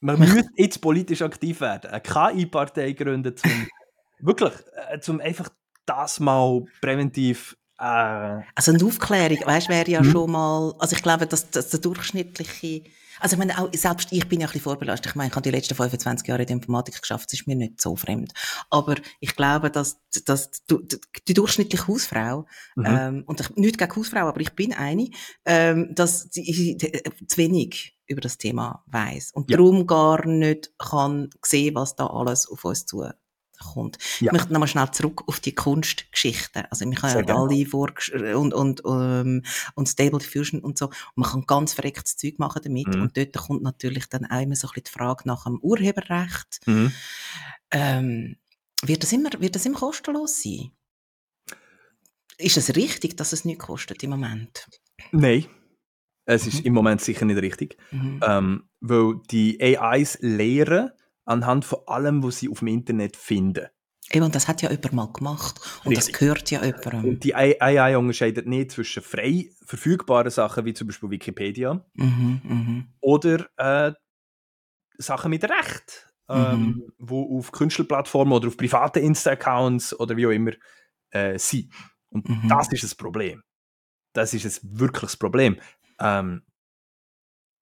[0.01, 3.51] Man müsste jetzt politisch aktiv werden, eine KI-Partei gründen, zum
[4.18, 4.53] wirklich,
[4.91, 5.49] äh, zum einfach
[5.87, 10.11] das mal präventiv äh, also eine Aufklärung, weißt, wäre ja hm.
[10.11, 12.85] schon mal, also ich glaube, dass, dass der durchschnittliche
[13.23, 15.12] also ich meine, auch, selbst ich bin ja ein bisschen vorbelastet.
[15.12, 17.55] Ich meine, ich habe die letzten 25 Jahre in der Informatik geschafft, es ist mir
[17.55, 18.33] nicht so fremd.
[18.68, 20.77] Aber ich glaube, dass, dass die,
[21.29, 22.85] die durchschnittliche Hausfrau, mhm.
[22.87, 25.09] ähm, und ich, nicht gegen Hausfrau, aber ich bin eine,
[25.45, 26.77] ähm, dass die,
[27.27, 29.57] zu wenig über das Thema weiß und ja.
[29.57, 33.05] darum gar nicht kann sehen, was da alles auf uns zu
[33.63, 33.99] kommt.
[34.21, 34.27] Ja.
[34.27, 36.65] Ich möchte nochmal schnell zurück auf die Kunstgeschichten.
[36.71, 37.93] Also, wir haben ja alle vor
[38.35, 39.43] und, und, ähm,
[39.75, 40.87] und Stable Diffusion und so.
[40.87, 42.89] Und man kann ganz verrecktes Zeug machen damit.
[42.89, 43.03] Mhm.
[43.03, 46.61] Und dort kommt natürlich dann auch immer so ein bisschen die Frage nach dem Urheberrecht.
[46.67, 46.93] Mhm.
[47.71, 48.37] Ähm,
[48.83, 50.73] wird das immer, wird das immer kostenlos sein?
[52.39, 54.67] Ist es richtig, dass es nichts kostet im Moment?
[55.13, 55.47] Nein.
[56.25, 56.67] Es ist mhm.
[56.67, 57.77] im Moment sicher nicht richtig.
[57.91, 58.21] Mhm.
[58.25, 60.91] Ähm, weil die AIs lehren,
[61.25, 63.66] anhand von allem, was sie auf dem Internet finden.
[64.11, 65.61] Eben, das hat ja jemand mal gemacht.
[65.85, 66.12] Und Richtig.
[66.12, 67.05] das gehört ja jemandem.
[67.05, 72.85] Und die AI unterscheidet nicht zwischen frei verfügbaren Sachen, wie zum Beispiel Wikipedia, mhm, mh.
[73.01, 73.93] oder äh,
[74.99, 76.93] Sachen mit Recht, ähm, mhm.
[76.99, 80.53] wo auf Künstlerplattformen oder auf privaten Insta-Accounts oder wie auch immer
[81.11, 81.73] äh, sind.
[82.11, 82.49] Und mhm.
[82.49, 83.43] das ist das Problem.
[84.12, 85.59] Das ist ein wirkliches Problem.
[85.99, 86.43] Ähm,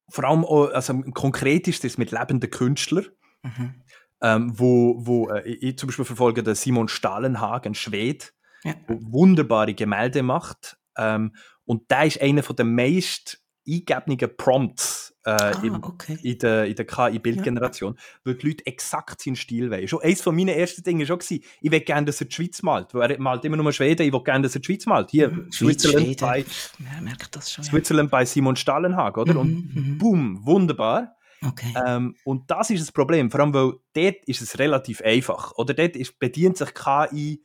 [0.08, 3.06] vor allem, also konkret ist es mit lebenden Künstlern.
[3.42, 3.74] Mhm.
[4.22, 8.34] Ähm, wo, wo äh, ich zum Beispiel verfolge den Simon Stahlenhagen, Schwed,
[8.64, 8.74] ja.
[8.86, 10.76] wunderbare Gemälde macht.
[10.96, 11.34] Ähm,
[11.64, 16.18] und der ist einer der meist eingegebenen Prompts äh, ah, im, okay.
[16.22, 18.02] in der, in der KI-Bildgeneration, ja.
[18.24, 19.86] weil die Leute exakt seinen Stil wollen.
[19.86, 22.62] Schon eines von meinen ersten Dingen war schon, ich will gerne, dass er die Schweiz
[22.62, 22.94] malt.
[22.94, 25.10] Weil er malt immer nur Schweden, ich will gerne, dass er die Schweiz malt.
[25.10, 25.52] Hier, mhm.
[25.52, 29.34] Switzerland, bei, ja, das schon, Switzerland bei Simon Stahlenhagen, oder?
[29.34, 29.98] Mhm, und mhm.
[29.98, 31.16] boom, wunderbar.
[31.44, 31.72] Okay.
[31.86, 35.52] Ähm, und das ist das Problem, vor allem, weil dort ist es relativ einfach.
[35.56, 37.42] Oder dort ist, bedient sich KI,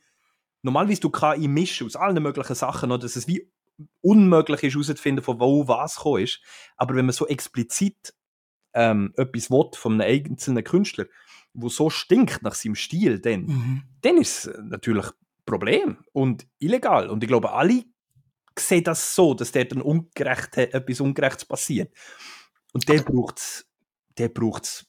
[0.62, 3.50] normalerweise du KI mischen aus allen möglichen Sachen, oder dass es wie
[4.02, 6.40] unmöglich ist herauszufinden, von wo was gekommen ist.
[6.76, 8.14] Aber wenn man so explizit
[8.74, 11.06] ähm, etwas will von einem einzelnen Künstler,
[11.54, 13.82] wo so stinkt nach seinem Stil, dann, mhm.
[14.02, 15.12] dann ist es natürlich ein
[15.46, 17.08] Problem und illegal.
[17.08, 17.84] Und ich glaube, alle
[18.58, 21.92] sehen das so, dass dort ein ungerecht, etwas Ungerechtes passiert.
[22.72, 23.66] Und der braucht es
[24.18, 24.86] der braucht's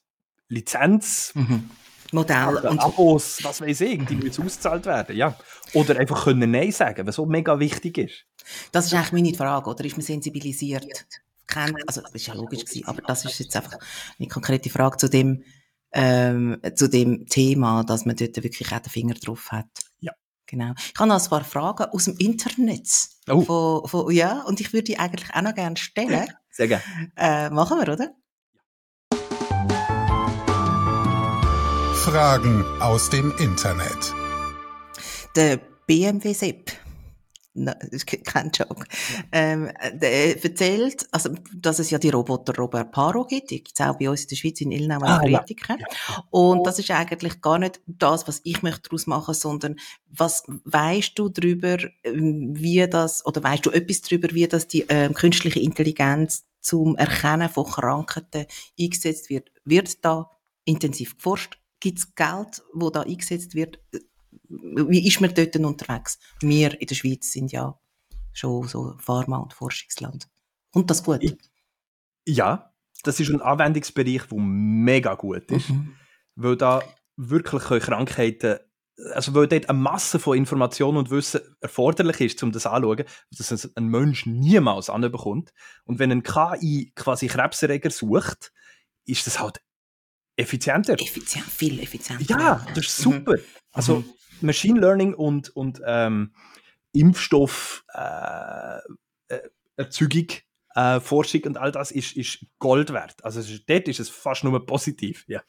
[0.49, 1.69] Lizenz, mhm.
[2.13, 5.37] Modell und Abos, was weiß ich, die müssen ausgezahlt werden, ja.
[5.73, 8.25] Oder einfach können Nein sagen, was so mega wichtig ist.
[8.71, 11.05] Das ist eigentlich meine Frage, oder ist man sensibilisiert?
[11.47, 13.77] Kennt, also das ist ja logisch gewesen, aber das ist jetzt einfach
[14.17, 15.43] eine konkrete Frage zu dem,
[15.91, 19.67] ähm, zu dem Thema, dass man dort wirklich auch den Finger drauf hat.
[19.99, 20.13] Ja.
[20.45, 20.73] Genau.
[20.77, 22.87] Ich habe noch ein paar Fragen aus dem Internet.
[23.29, 23.41] Oh.
[23.41, 26.27] Von, von, ja, und ich würde die eigentlich auch noch gerne stellen.
[26.49, 26.83] Sehr gerne.
[27.17, 28.13] Äh, machen wir, oder?
[32.07, 34.15] Fragen aus dem Internet.
[35.35, 36.71] Der BMW Sepp,
[37.53, 37.73] no,
[38.23, 38.85] kein Joke,
[39.33, 43.85] ähm, der erzählt, also, dass es ja die Roboter Robert Paro gibt, die gibt es
[43.85, 45.43] auch bei uns in der Schweiz in Ilnau ah, ja.
[45.45, 45.77] ja.
[46.29, 49.75] Und das ist eigentlich gar nicht das, was ich möchte daraus machen, sondern
[50.09, 54.85] was weißt du darüber, ähm, wie das, oder weißt du etwas darüber, wie das die
[54.87, 58.45] ähm, künstliche Intelligenz zum Erkennen von Krankheiten
[58.79, 59.51] eingesetzt wird?
[59.65, 60.31] Wird da
[60.63, 61.59] intensiv geforscht?
[61.79, 63.79] Gibt es Geld, wo da eingesetzt wird?
[64.49, 66.19] Wie ist man dort unterwegs?
[66.41, 67.77] Wir in der Schweiz sind ja
[68.33, 70.27] schon so Pharma- und Forschungsland.
[70.73, 71.21] Und das gut?
[72.25, 72.73] Ja,
[73.03, 75.95] das ist ein Anwendungsbereich, der mega gut ist, mhm.
[76.35, 76.83] weil da
[77.15, 78.59] wirklich Krankheiten
[79.13, 83.69] also weil dort eine Masse von Informationen und Wissen erforderlich ist, um das anzuschauen, dass
[83.75, 85.53] ein Mensch niemals anbekommt.
[85.85, 88.51] Und wenn ein KI quasi Krebserreger sucht,
[89.05, 89.61] ist das halt
[90.37, 90.93] effizienter.
[90.93, 92.39] Effizient, viel effizienter.
[92.39, 93.35] Ja, das ist super.
[93.35, 93.43] Mhm.
[93.73, 94.13] Also mhm.
[94.41, 96.33] Machine Learning und, und ähm,
[96.93, 98.77] Impfstoff äh,
[99.27, 99.39] äh,
[100.75, 103.23] äh, Forschung und all das ist, ist Gold wert.
[103.25, 105.25] Also ist, dort ist es fast nur positiv.
[105.27, 105.41] Ja.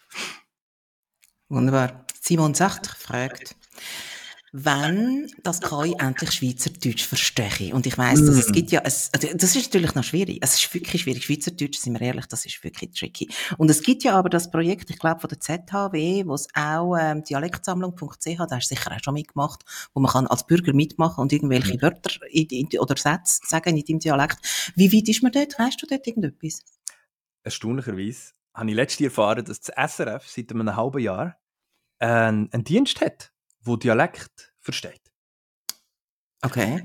[1.48, 2.06] Wunderbar.
[2.20, 3.56] Simon Sacht fragt,
[4.52, 7.74] wenn das KI endlich Schweizerdeutsch verstehe.
[7.74, 8.52] Und ich weiss, dass es mm.
[8.52, 10.38] gibt ja, es, also das ist natürlich noch schwierig.
[10.40, 11.24] Es ist wirklich schwierig.
[11.24, 13.28] Schweizerdeutsch, sind wir ehrlich, das ist wirklich tricky.
[13.58, 16.96] Und es gibt ja aber das Projekt, ich glaube, von der ZHW, wo es auch
[16.96, 21.20] ähm, Dialektsammlung.ch, da hast du sicher auch schon mitgemacht, wo man kann als Bürger mitmachen
[21.20, 21.82] und irgendwelche ja.
[21.82, 24.38] Wörter in, in, oder Sätze sagen in deinem Dialekt.
[24.74, 25.58] Wie weit ist man dort?
[25.58, 26.62] Weißt du dort irgendetwas?
[27.42, 31.36] Erstaunlicherweise habe ich letztens erfahren, dass das SRF seit einem halben Jahr
[31.98, 35.12] einen, einen Dienst hat wo Dialekt versteht.
[36.42, 36.84] Okay.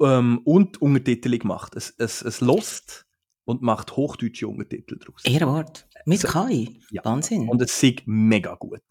[0.00, 1.76] Ähm, und Untertitelung macht.
[1.76, 3.06] Es, es, es lost
[3.44, 5.24] und macht hochdeutsche Untertitel daraus.
[5.24, 5.88] Ehrenwort.
[6.04, 6.80] Mit so, KI.
[6.90, 7.04] Ja.
[7.04, 7.48] Wahnsinn.
[7.48, 8.82] Und es sieht mega gut.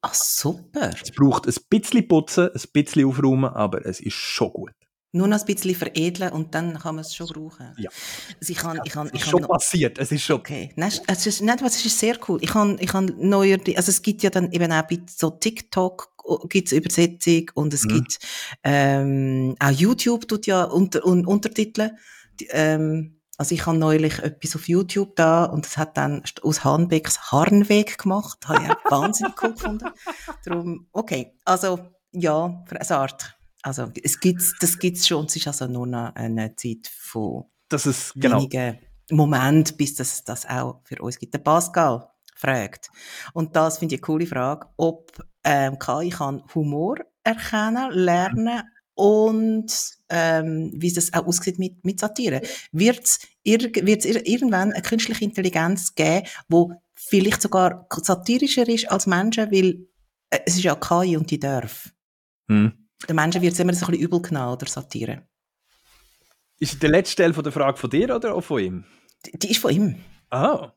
[0.00, 0.90] Ach, super.
[1.02, 4.74] Es braucht ein bisschen Putzen, ein bisschen Aufräumen, aber es ist schon gut.
[5.14, 7.72] Nur noch ein bisschen veredeln und dann kann man es schon brauchen.
[7.78, 7.88] Ja.
[8.40, 9.48] Also ich kann, ich kann, ich ist schon noch...
[9.48, 10.40] passiert, es ist schon...
[10.40, 12.38] Okay, nein, es ist, nein, es ist sehr cool.
[12.42, 16.14] Ich kann, ich kann neuer, also es gibt ja dann eben auch bei so TikTok
[16.48, 17.88] gibt's Übersetzung und es mhm.
[17.88, 18.18] gibt
[18.62, 21.90] ähm, auch YouTube tut ja unter, un, Untertitel.
[22.50, 27.32] Ähm, also ich habe neulich etwas auf YouTube da und es hat dann aus Hahnbecks
[27.32, 28.38] Harnweg gemacht.
[28.40, 29.88] Das habe ich wahnsinnig cool gefunden.
[30.44, 31.78] Darum, okay, also
[32.12, 33.33] ja, für eine Art
[33.64, 37.44] also es gibt's, das gibt es schon, es ist also nur noch eine Zeit von
[37.68, 38.36] das ist, genau.
[38.36, 38.78] wenigen
[39.10, 41.32] Momenten, bis das, das auch für uns gibt.
[41.32, 42.06] Der Pascal
[42.36, 42.90] fragt,
[43.32, 45.12] und das finde ich eine coole Frage, ob
[45.44, 48.62] ähm, KI kann Humor erkennen, lernen
[48.94, 49.72] und
[50.10, 52.42] ähm, wie das auch aussieht mit, mit Satire.
[52.70, 59.50] Wird es ir irgendwann eine künstliche Intelligenz geben, wo vielleicht sogar satirischer ist als Menschen,
[59.50, 59.86] weil
[60.28, 61.92] äh, es ist ja KI und die darf.
[62.48, 62.83] Hm.
[63.08, 65.26] Den Menschen wird es immer so ein bisschen übel genommen oder Satire.
[66.58, 68.84] Ist der letzte Teil von der Frage von dir oder auch von ihm?
[69.26, 69.96] Die, die ist von ihm.
[70.30, 70.72] Ah.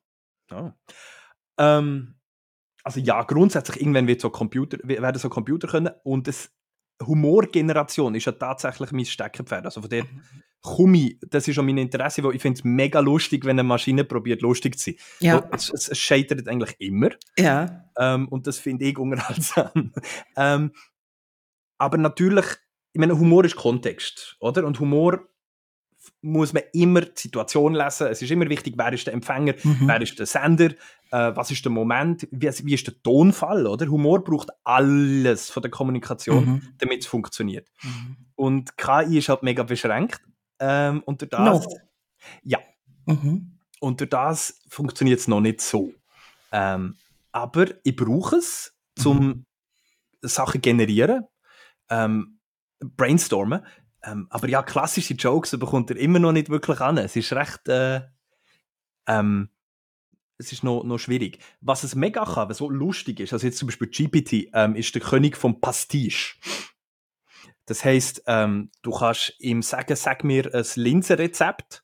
[0.51, 0.71] oh.
[1.57, 2.15] Ähm,
[2.83, 6.49] also ja, grundsätzlich, irgendwann wird so Computer, werden so Computer können und das
[7.05, 9.65] Humorgeneration ist ja tatsächlich mein Steckenpferd.
[9.65, 10.05] Also von der
[10.61, 13.63] komme ich, das ist schon mein Interesse, weil ich finde es mega lustig, wenn eine
[13.63, 14.95] Maschine probiert, lustig zu sein.
[15.19, 15.49] Ja.
[15.51, 17.09] Es, es, es scheitert eigentlich immer.
[17.37, 17.85] Ja.
[17.97, 19.93] Ähm, und das finde ich unterhaltsam.
[20.35, 20.71] ähm,
[21.77, 22.45] aber natürlich,
[22.93, 24.65] ich meine, Humor ist Kontext, oder?
[24.65, 25.27] Und Humor
[26.21, 28.07] muss man immer die Situation lesen.
[28.07, 29.87] Es ist immer wichtig, wer ist der Empfänger, mhm.
[29.87, 30.71] wer ist der Sender,
[31.11, 33.87] äh, was ist der Moment, wie, wie, ist der Tonfall, oder?
[33.87, 36.61] Humor braucht alles von der Kommunikation, mhm.
[36.77, 37.69] damit es funktioniert.
[37.83, 38.17] Mhm.
[38.35, 40.21] Und KI ist halt mega beschränkt.
[40.59, 41.77] Ähm, und durch das, no.
[42.43, 42.59] ja.
[43.05, 43.59] Mhm.
[43.79, 45.93] Und durch das funktioniert es noch nicht so.
[46.51, 46.95] Ähm,
[47.31, 48.75] aber ich brauche es,
[49.05, 49.45] um mhm.
[50.21, 51.25] Sachen generieren
[51.89, 52.39] ähm,
[52.79, 53.65] brainstormen.
[54.03, 56.97] Ähm, aber ja, klassische Jokes bekommt er immer noch nicht wirklich an.
[56.97, 57.67] Es ist recht.
[57.67, 58.01] Äh,
[59.07, 59.49] ähm,
[60.39, 61.39] es ist noch, noch schwierig.
[61.61, 64.93] Was es mega kann, was so lustig ist, also jetzt zum Beispiel GPT, ähm, ist
[64.93, 66.35] der König vom Pastiche.
[67.65, 71.83] Das heisst, ähm, du kannst ihm sagen, sag mir ein Linsenrezept,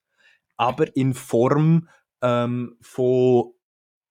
[0.55, 1.89] aber in Form
[2.21, 3.53] ähm, von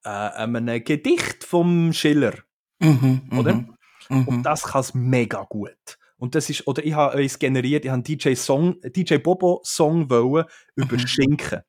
[0.04, 2.34] äh, einem Gedicht vom Schiller.
[2.80, 3.54] Mhm, oder?
[3.54, 3.76] Mhm,
[4.12, 4.42] und mhm.
[4.42, 5.98] das kann es mega gut.
[6.16, 9.60] Und das ist, oder ich habe es generiert, ich habe einen DJ, Song, DJ Bobo
[9.64, 10.44] Song wollen
[10.76, 11.06] über mhm.
[11.06, 11.62] Schinken.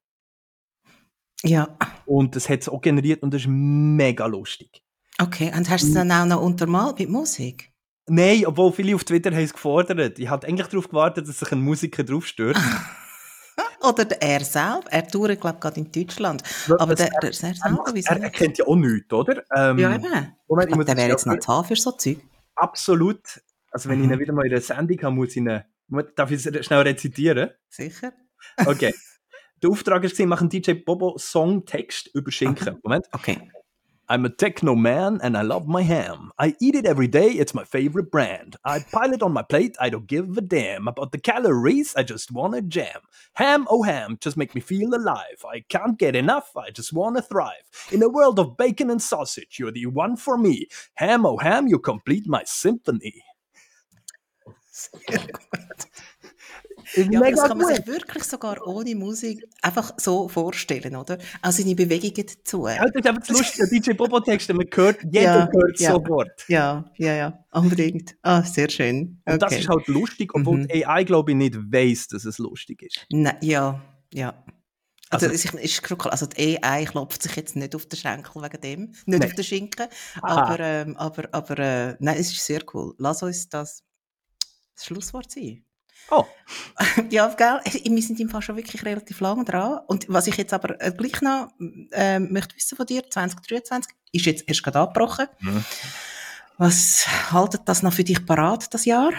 [1.43, 1.75] Ja.
[2.05, 4.83] Und das hat es auch generiert und das ist mega lustig.
[5.19, 7.71] Okay, und hast du es dann auch noch untermalt mit Musik?
[8.07, 10.19] Nein, obwohl viele auf Twitter haben es gefordert.
[10.19, 12.57] Ich hatte eigentlich darauf gewartet, dass sich ein Musiker drauf stört.
[13.81, 14.87] Oder er selbst.
[14.89, 16.41] Er tourt, glaube ich, gerade in Deutschland.
[16.79, 19.43] Aber der, der, der selbst, er, er, kennt ja auch nichts, oder?
[19.55, 20.33] Ähm, ja, eben.
[20.47, 22.19] Moment, ich der wäre jetzt noch zu für so Zeug.
[22.55, 23.41] Absolut.
[23.71, 24.05] Also wenn mhm.
[24.05, 25.63] ich ihn wieder mal in der Sendung habe, muss ich ihn...
[26.15, 27.51] Darf ich es schnell rezitieren?
[27.69, 28.13] Sicher.
[28.65, 28.93] Okay.
[29.61, 32.79] Der Auftrag war, mach einen DJ Bobo Songtext über Schinken.
[32.83, 33.07] Moment.
[33.11, 33.49] Okay.
[34.09, 36.31] I'm a techno man and I love my ham.
[36.37, 38.57] I eat it every day, it's my favorite brand.
[38.65, 40.87] I pile it on my plate, I don't give a damn.
[40.89, 42.99] About the calories, I just wanna jam.
[43.35, 45.43] Ham, oh ham, just make me feel alive.
[45.49, 47.63] I can't get enough, I just wanna thrive.
[47.91, 50.67] In a world of bacon and sausage, you're the one for me.
[50.95, 53.23] Ham, oh ham, you complete my symphony.
[56.95, 57.75] Ja, aber das kann man gut.
[57.75, 61.17] sich wirklich sogar ohne Musik einfach so vorstellen, oder?
[61.41, 62.67] Also seine Bewegungen dazu.
[62.67, 66.45] Ja, das ist einfach das Lustige, DJ Bobo-Texte, man hört, jeder ja, hört ja, sofort.
[66.47, 68.15] Ja, ja, ja, unbedingt.
[68.21, 69.21] Ah, sehr schön.
[69.25, 69.33] Okay.
[69.33, 70.67] Und das ist halt lustig, obwohl mhm.
[70.67, 73.05] die AI, glaube ich, nicht weiss, dass es lustig ist.
[73.11, 73.81] Nein, ja,
[74.13, 74.43] ja.
[75.13, 78.61] Also, also, ist, ist, also die AI klopft sich jetzt nicht auf den Schenkel wegen
[78.61, 79.23] dem, nicht nein.
[79.23, 79.87] auf den Schinken,
[80.21, 82.95] aber, ähm, aber, aber äh, nein, es ist sehr cool.
[82.97, 83.83] Lass uns das,
[84.75, 85.63] das Schlusswort sein.
[86.09, 86.25] Oh.
[87.09, 87.59] ja, gell?
[87.83, 89.79] Wir sind im Fall schon wirklich relativ lange dran.
[89.87, 91.49] Und was ich jetzt aber äh, gleich noch
[91.91, 95.27] äh, möchte wissen von dir, 2023, ist jetzt erst gerade abgebrochen.
[95.39, 95.63] Mhm.
[96.57, 99.11] Was haltet das noch für dich parat, das Jahr?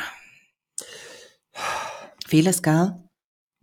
[2.26, 2.94] Vieles, gell?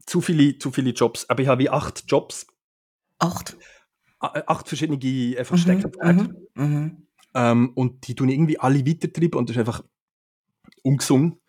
[0.06, 1.30] Zu viele, zu viele Jobs.
[1.30, 2.48] Aber ich habe wie acht Jobs.
[3.20, 3.56] Acht?
[4.22, 7.08] Äh, acht verschiedene einfach mhm, mhm, mhm.
[7.34, 9.84] Ähm, und die tun irgendwie alle weitertreiben und das ist einfach
[10.84, 11.41] ungesund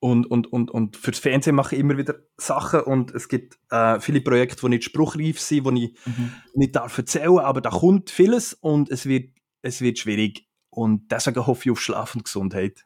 [0.00, 4.00] und, und, und, und fürs Fernsehen mache ich immer wieder Sachen und es gibt äh,
[4.00, 6.32] viele Projekte, die nicht spruchreif sind, die ich mhm.
[6.54, 9.30] nicht darf erzählen, aber da kommt vieles und es wird,
[9.62, 12.84] es wird schwierig und deswegen hoffe ich auf Schlaf und Gesundheit.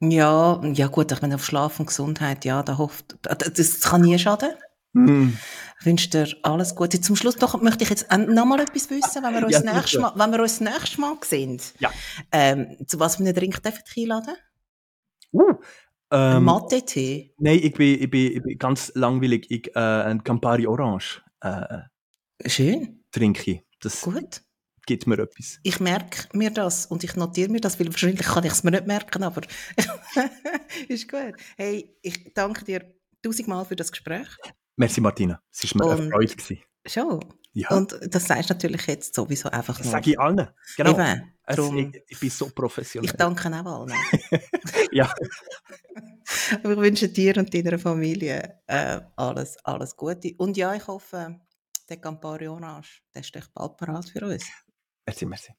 [0.00, 4.18] Ja, ja gut, ich meine auf Schlaf und Gesundheit, ja, da hofft, das kann nie
[4.18, 4.50] schaden.
[4.92, 5.30] Mm.
[5.80, 7.00] Ich wünsche dir alles Gute.
[7.00, 10.00] Zum Schluss doch möchte ich jetzt noch mal etwas wissen, wenn wir uns, ja, nächstes
[10.00, 11.60] Mal, wenn wir uns das nächste Mal sehen.
[11.80, 11.90] Ja.
[12.30, 14.36] Ähm, zu was für einen Drink ich einladen?
[15.32, 15.54] Uh,
[16.14, 17.34] ähm, Mathe-Tee?
[17.38, 19.46] Nein, ich bin, ich, bin, ich bin ganz langweilig.
[19.50, 21.22] Ich, äh, ein Campari Orange.
[21.40, 21.80] Äh,
[22.46, 23.04] Schön.
[23.10, 23.62] Trinke ich.
[23.80, 24.42] Das Gut.
[24.86, 25.58] gibt mir etwas.
[25.62, 28.70] Ich merke mir das und ich notiere mir das, weil wahrscheinlich kann ich es mir
[28.70, 29.42] nicht merken, aber
[30.88, 31.34] ist gut.
[31.56, 34.28] Hey, ich danke dir tausendmal für das Gespräch.
[34.76, 36.34] Merci Martina, es war mir eine Freude.
[36.34, 36.62] Gewesen.
[36.86, 37.24] Schon.
[37.52, 37.70] Ja.
[37.70, 39.84] Und das sagst du natürlich jetzt sowieso einfach nur.
[39.84, 40.48] Das sage ich allen.
[40.76, 40.90] Genau.
[40.90, 43.10] Eben, drum, ich, ich, bin so professionell.
[43.10, 43.94] Ich danke auch allen.
[44.92, 45.12] ja.
[46.62, 50.34] Aber ich wünsche dir und deiner Familie äh, alles, alles Gute.
[50.38, 51.40] Und ja, ich hoffe,
[51.88, 54.44] der Campari Orange, der ist echt bald parat für uns.
[55.06, 55.52] Merci, merci.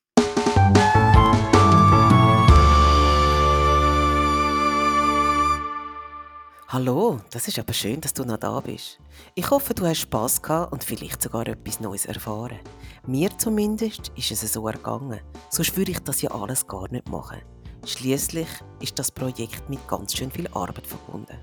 [6.67, 8.97] Hallo, das ist aber schön, dass du noch da bist.
[9.35, 12.57] Ich hoffe, du hast Spass gehabt und vielleicht sogar etwas Neues erfahren.
[13.05, 15.19] Mir zumindest ist es so ergangen.
[15.51, 17.39] Sonst würde ich das ja alles gar nicht machen.
[17.85, 18.47] Schließlich
[18.81, 21.37] ist das Projekt mit ganz schön viel Arbeit verbunden.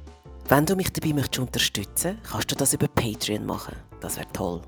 [0.48, 3.76] Wenn du mich dabei möchtest unterstützen, kannst du das über Patreon machen.
[4.00, 4.60] Das wäre toll.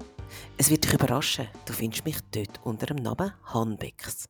[0.56, 1.48] Es wird dich überraschen.
[1.66, 4.26] Du findest mich dort unter dem Namen Hanbex.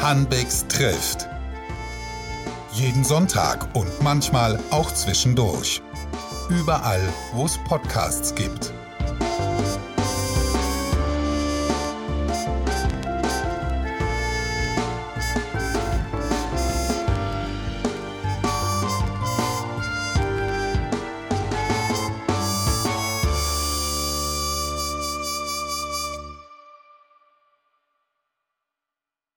[0.00, 1.28] Hanbex trifft
[2.72, 5.82] jeden Sonntag und manchmal auch zwischendurch.
[6.48, 8.72] Überall, wo es Podcasts gibt.